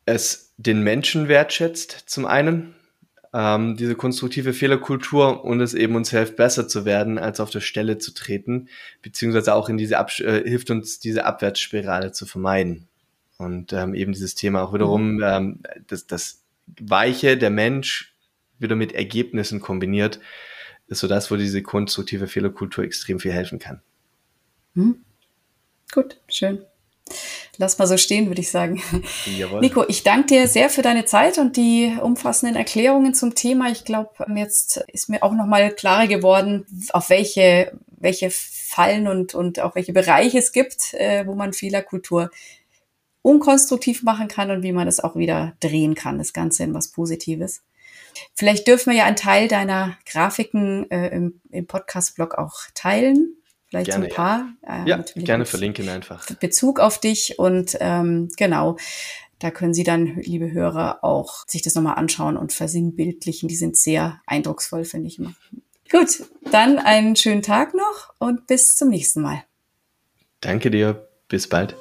[0.05, 2.75] es den Menschen wertschätzt, zum einen,
[3.33, 7.61] ähm, diese konstruktive Fehlerkultur und es eben uns hilft, besser zu werden, als auf der
[7.61, 8.69] Stelle zu treten,
[9.01, 12.87] beziehungsweise auch in diese Ab äh, hilft uns, diese Abwärtsspirale zu vermeiden.
[13.37, 15.23] Und ähm, eben dieses Thema auch wiederum, mhm.
[15.23, 16.43] ähm, das, das
[16.79, 18.15] Weiche, der Mensch
[18.59, 20.19] wieder mit Ergebnissen kombiniert,
[20.87, 23.81] ist so das, wo diese konstruktive Fehlerkultur extrem viel helfen kann.
[24.75, 25.03] Hm.
[25.91, 26.65] Gut, schön.
[27.57, 28.81] Lass mal so stehen, würde ich sagen.
[29.37, 29.59] Jawohl.
[29.59, 33.69] Nico, ich danke dir sehr für deine Zeit und die umfassenden Erklärungen zum Thema.
[33.69, 39.59] Ich glaube, jetzt ist mir auch nochmal klarer geworden, auf welche, welche Fallen und, und
[39.59, 42.31] auch welche Bereiche es gibt, äh, wo man Fehlerkultur
[43.21, 46.89] unkonstruktiv machen kann und wie man das auch wieder drehen kann, das Ganze in was
[46.89, 47.61] Positives.
[48.33, 53.37] Vielleicht dürfen wir ja einen Teil deiner Grafiken äh, im, im Podcast-Blog auch teilen.
[53.73, 54.45] Vielleicht gerne, ein paar.
[54.67, 56.27] Ja, äh, ja gerne verlinken einfach.
[56.35, 58.77] Bezug auf dich und ähm, genau.
[59.39, 63.49] Da können Sie dann, liebe Hörer, auch sich das nochmal anschauen und versinnbildlichen.
[63.49, 65.33] Die sind sehr eindrucksvoll, finde ich immer.
[65.91, 69.43] Gut, dann einen schönen Tag noch und bis zum nächsten Mal.
[70.39, 71.07] Danke dir.
[71.27, 71.75] Bis bald.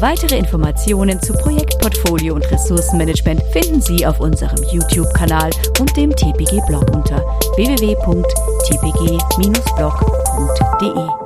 [0.00, 7.18] Weitere Informationen zu Projektportfolio und Ressourcenmanagement finden Sie auf unserem YouTube-Kanal und dem TPG-Blog unter
[7.56, 11.25] www.tpg-blog.de www.ftf.de